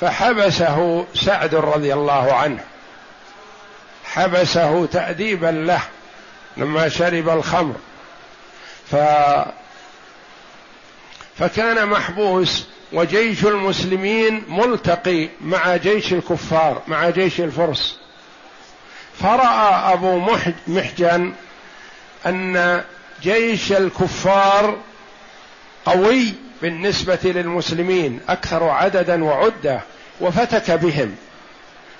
فحبسه 0.00 1.06
سعد 1.14 1.54
رضي 1.54 1.94
الله 1.94 2.32
عنه. 2.32 2.64
حبسه 4.04 4.86
تأديبا 4.86 5.46
له 5.46 5.82
لما 6.56 6.88
شرب 6.88 7.28
الخمر. 7.28 7.74
ف 8.90 8.96
فكان 11.38 11.88
محبوس 11.88 12.66
وجيش 12.92 13.44
المسلمين 13.44 14.44
ملتقي 14.48 15.28
مع 15.40 15.76
جيش 15.76 16.12
الكفار 16.12 16.82
مع 16.88 17.10
جيش 17.10 17.40
الفرس. 17.40 17.98
فرأى 19.20 19.92
أبو 19.92 20.18
محجن 20.66 21.32
أن 22.26 22.84
جيش 23.22 23.72
الكفار 23.72 24.76
قوي 25.86 26.34
بالنسبة 26.62 27.18
للمسلمين 27.24 28.20
أكثر 28.28 28.64
عددا 28.68 29.24
وعدة 29.24 29.80
وفتك 30.20 30.70
بهم. 30.70 31.16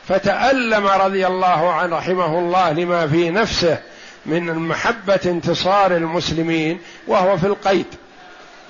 فتألم 0.09 0.87
رضي 0.87 1.27
الله 1.27 1.73
عنه 1.73 1.97
رحمه 1.97 2.39
الله 2.39 2.73
لما 2.73 3.07
في 3.07 3.31
نفسه 3.31 3.79
من 4.27 4.55
محبة 4.55 5.21
انتصار 5.27 5.97
المسلمين 5.97 6.81
وهو 7.07 7.39
في 7.39 7.47
القيد. 7.47 7.87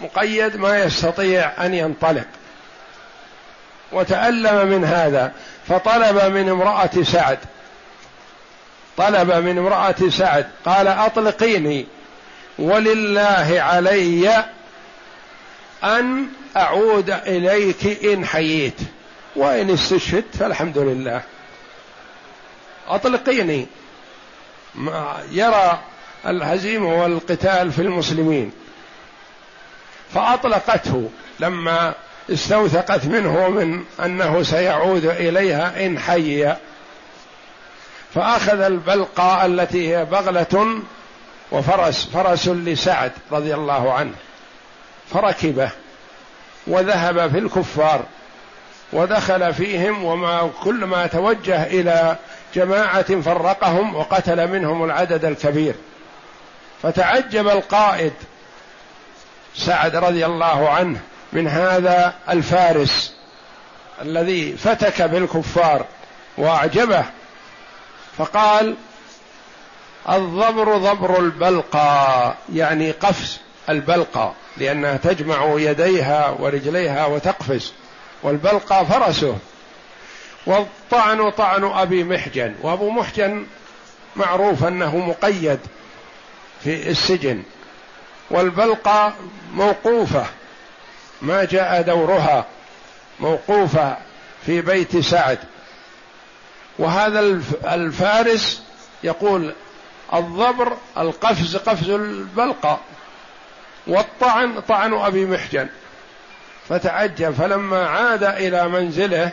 مقيد 0.02 0.56
ما 0.56 0.78
يستطيع 0.78 1.66
أن 1.66 1.74
ينطلق. 1.74 2.26
وتألم 3.92 4.66
من 4.68 4.84
هذا 4.84 5.32
فطلب 5.68 6.32
من 6.32 6.48
امرأة 6.48 7.02
سعد. 7.02 7.38
طلب 8.96 9.32
من 9.32 9.58
امرأة 9.58 10.08
سعد 10.08 10.46
قال 10.64 10.88
أطلقيني 10.88 11.86
ولله 12.58 13.56
علي 13.58 14.44
أن 15.84 16.26
أعود 16.56 17.10
إليك 17.10 18.04
إن 18.04 18.26
حييت 18.26 18.80
وإن 19.36 19.70
استشهدت 19.70 20.36
فالحمد 20.36 20.78
لله. 20.78 21.22
أطلقيني. 22.88 23.66
يرى 25.30 25.78
الهزيمة 26.26 27.02
والقتال 27.02 27.72
في 27.72 27.82
المسلمين. 27.82 28.52
فأطلقته 30.14 31.10
لما 31.40 31.94
استوثقت 32.30 33.04
منه 33.04 33.48
من 33.48 33.84
أنه 34.04 34.42
سيعود 34.42 35.04
إليها 35.04 35.86
إن 35.86 35.98
حي 35.98 36.54
فأخذ 38.14 38.60
البلقى 38.60 39.46
التي 39.46 39.96
هي 39.96 40.04
بغلة 40.04 40.82
وفرس 41.52 42.08
فرس 42.12 42.48
لسعد 42.48 43.12
رضي 43.32 43.54
الله 43.54 43.92
عنه. 43.92 44.14
فركبه 45.12 45.70
وذهب 46.66 47.30
في 47.30 47.38
الكفار 47.38 48.04
ودخل 48.92 49.54
فيهم 49.54 50.04
وما 50.04 50.50
كل 50.62 50.84
ما 50.84 51.06
توجه 51.06 51.62
إلى 51.66 52.16
جماعة 52.54 53.20
فرقهم 53.20 53.96
وقتل 53.96 54.48
منهم 54.48 54.84
العدد 54.84 55.24
الكبير. 55.24 55.74
فتعجب 56.82 57.48
القائد 57.48 58.12
سعد 59.56 59.96
رضي 59.96 60.26
الله 60.26 60.68
عنه 60.68 61.00
من 61.32 61.48
هذا 61.48 62.14
الفارس 62.28 63.14
الذي 64.02 64.56
فتك 64.56 65.02
بالكفار 65.02 65.86
وأعجبه. 66.38 67.04
فقال 68.18 68.76
الضبر 70.08 70.76
ضبر 70.76 71.18
البلقى 71.18 72.34
يعني 72.52 72.90
قفز. 72.90 73.40
البلقى 73.70 74.32
لأنها 74.56 74.96
تجمع 74.96 75.54
يديها 75.58 76.36
ورجليها 76.38 77.06
وتقفز. 77.06 77.72
والبلقى 78.22 78.86
فرسه. 78.86 79.38
والطعن 80.46 81.30
طعن 81.30 81.64
أبي 81.64 82.04
محجن. 82.04 82.54
وأبو 82.62 82.90
محجن 82.90 83.46
معروف 84.16 84.64
أنه 84.64 84.96
مقيد 84.96 85.58
في 86.64 86.90
السجن. 86.90 87.42
والبلقى 88.30 89.12
موقوفة. 89.54 90.26
ما 91.22 91.44
جاء 91.44 91.82
دورها 91.82 92.46
موقوفة 93.20 93.96
في 94.46 94.60
بيت 94.60 94.96
سعد. 94.96 95.38
وهذا 96.78 97.20
الفارس 97.64 98.62
يقول 99.04 99.54
الضبر 100.14 100.76
القفز 100.98 101.56
قفز 101.56 101.90
البلقى. 101.90 102.78
والطعن 103.90 104.60
طعن 104.60 104.94
أبي 104.94 105.26
محجن. 105.26 105.68
فتعجب 106.68 107.34
فلما 107.34 107.86
عاد 107.88 108.24
إلى 108.24 108.68
منزله 108.68 109.32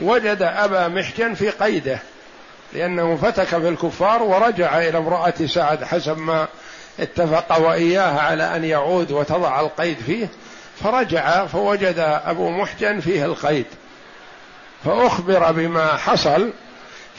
وجد 0.00 0.42
أبا 0.42 0.88
محجن 0.88 1.34
في 1.34 1.50
قيده 1.50 1.98
لأنه 2.72 3.16
فتك 3.16 3.46
في 3.46 3.68
الكفار 3.68 4.22
ورجع 4.22 4.78
إلى 4.78 4.98
امرأة 4.98 5.34
سعد 5.46 5.84
حسب 5.84 6.18
ما 6.18 6.46
اتفق 7.00 7.58
وإياها 7.58 8.20
على 8.20 8.56
أن 8.56 8.64
يعود 8.64 9.12
وتضع 9.12 9.60
القيد 9.60 9.96
فيه. 10.06 10.28
فرجع 10.82 11.46
فوجد 11.46 11.98
أبو 12.26 12.50
محجن 12.50 13.00
فيه 13.00 13.24
القيد. 13.24 13.66
فأخبر 14.84 15.52
بما 15.52 15.96
حصل 15.96 16.52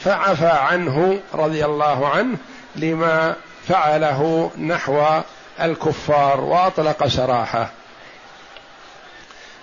فعفى 0.04 0.46
عنه 0.46 1.20
رضي 1.34 1.64
الله 1.64 2.08
عنه 2.08 2.36
لما 2.76 3.34
فعله 3.68 4.50
نحو 4.58 5.20
الكفار 5.60 6.40
واطلق 6.40 7.06
سراحه. 7.06 7.70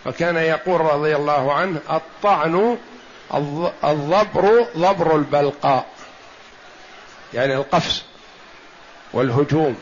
وكان 0.06 0.38
يقول 0.38 0.82
رضي 0.82 1.16
الله 1.16 1.54
عنه 1.54 1.80
الطعن 1.92 2.78
الضبر 3.84 4.66
ضبر 4.78 5.16
البلقاء. 5.16 5.86
يعني 7.34 7.56
القفز 7.56 8.04
والهجوم. 9.14 9.76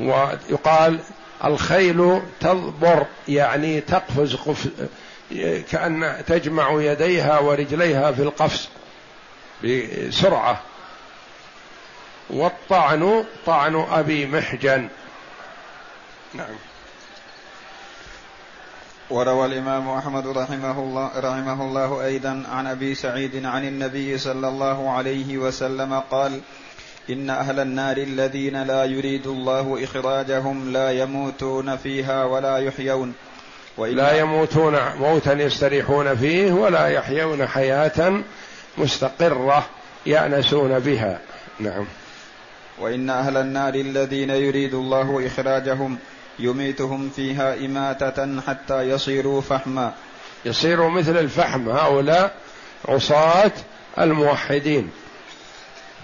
ويقال 0.00 1.00
الخيل 1.44 2.22
تضبر 2.40 3.06
يعني 3.28 3.80
تقفز 3.80 4.34
قفز 4.34 4.70
كأن 5.70 6.24
تجمع 6.26 6.82
يديها 6.82 7.38
ورجليها 7.38 8.12
في 8.12 8.22
القفز 8.22 8.68
بسرعة. 9.64 10.60
والطعن 12.32 13.24
طعن 13.46 13.76
أبي 13.90 14.26
محجن. 14.26 14.88
نعم. 16.34 16.54
وروى 19.10 19.46
الإمام 19.46 19.88
أحمد 19.88 20.26
رحمه 20.26 20.78
الله 20.78 21.10
رحمه 21.16 21.62
الله 21.62 22.04
أيضا 22.04 22.44
عن 22.50 22.66
أبي 22.66 22.94
سعيد 22.94 23.44
عن 23.44 23.68
النبي 23.68 24.18
صلى 24.18 24.48
الله 24.48 24.90
عليه 24.90 25.38
وسلم 25.38 26.02
قال 26.10 26.40
إن 27.10 27.30
أهل 27.30 27.60
النار 27.60 27.96
الذين 27.96 28.62
لا 28.62 28.84
يريد 28.84 29.26
الله 29.26 29.84
إخراجهم 29.84 30.72
لا 30.72 30.90
يموتون 30.90 31.76
فيها 31.76 32.24
ولا 32.24 32.58
يحيون. 32.58 33.14
لا 33.78 34.18
يموتون 34.18 34.78
موتا 35.00 35.32
يستريحون 35.32 36.16
فيه 36.16 36.52
ولا 36.52 36.86
يحيون 36.86 37.46
حياة 37.46 38.22
مستقرة 38.78 39.66
يأنسون 40.06 40.78
بها. 40.78 41.18
نعم. 41.60 41.86
وإن 42.80 43.10
أهل 43.10 43.36
النار 43.36 43.74
الذين 43.74 44.30
يريد 44.30 44.74
الله 44.74 45.26
إخراجهم 45.26 45.98
يميتهم 46.38 47.10
فيها 47.16 47.54
إماتة 47.54 48.40
حتى 48.40 48.82
يصيروا 48.82 49.40
فحما. 49.40 49.92
يصيروا 50.44 50.90
مثل 50.90 51.16
الفحم 51.16 51.68
هؤلاء 51.68 52.34
عصاة 52.88 53.52
الموحدين. 53.98 54.90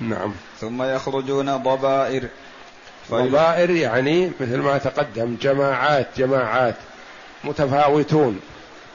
نعم. 0.00 0.32
ثم 0.60 0.82
يخرجون 0.82 1.56
ضبائر. 1.56 2.28
ضبائر 3.10 3.70
يعني 3.70 4.30
مثل 4.40 4.56
ما 4.56 4.78
تقدم 4.78 5.36
جماعات 5.42 6.06
جماعات 6.16 6.74
متفاوتون. 7.44 8.40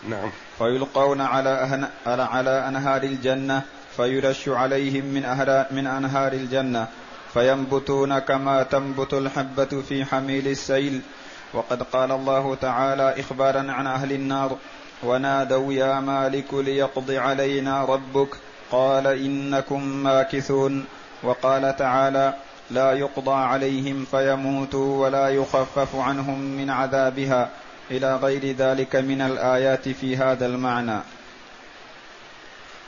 نعم. 0.09 0.29
فيلقون 0.57 1.21
على 1.21 1.49
أهن... 1.49 1.87
على 2.05 2.67
أنهار 2.67 3.03
الجنة 3.03 3.61
فيرش 3.97 4.49
عليهم 4.49 5.05
من 5.05 5.25
أهر... 5.25 5.65
من 5.71 5.87
أنهار 5.87 6.33
الجنة. 6.33 6.87
فينبتون 7.33 8.19
كما 8.19 8.63
تنبت 8.63 9.13
الحبة 9.13 9.81
في 9.89 10.05
حميل 10.05 10.47
السيل. 10.47 11.01
وقد 11.53 11.83
قال 11.83 12.11
الله 12.11 12.55
تعالى 12.55 13.19
إخبارا 13.19 13.71
عن 13.71 13.87
أهل 13.87 14.11
النار 14.11 14.57
ونادوا 15.03 15.73
يا 15.73 15.99
مالك 15.99 16.53
ليقض 16.53 17.11
علينا 17.11 17.85
ربك 17.85 18.29
قال 18.71 19.07
إنكم 19.07 19.83
ماكثون 19.83 20.85
وقال 21.23 21.75
تعالى 21.75 22.33
لا 22.71 22.93
يقضى 22.93 23.35
عليهم 23.35 24.05
فيموتوا 24.11 25.03
ولا 25.05 25.29
يخفف 25.29 25.95
عنهم 25.95 26.39
من 26.39 26.69
عذابها 26.69 27.49
إلى 27.91 28.15
غير 28.15 28.55
ذلك 28.55 28.95
من 28.95 29.21
الآيات 29.21 29.89
في 29.89 30.17
هذا 30.17 30.45
المعنى. 30.45 30.99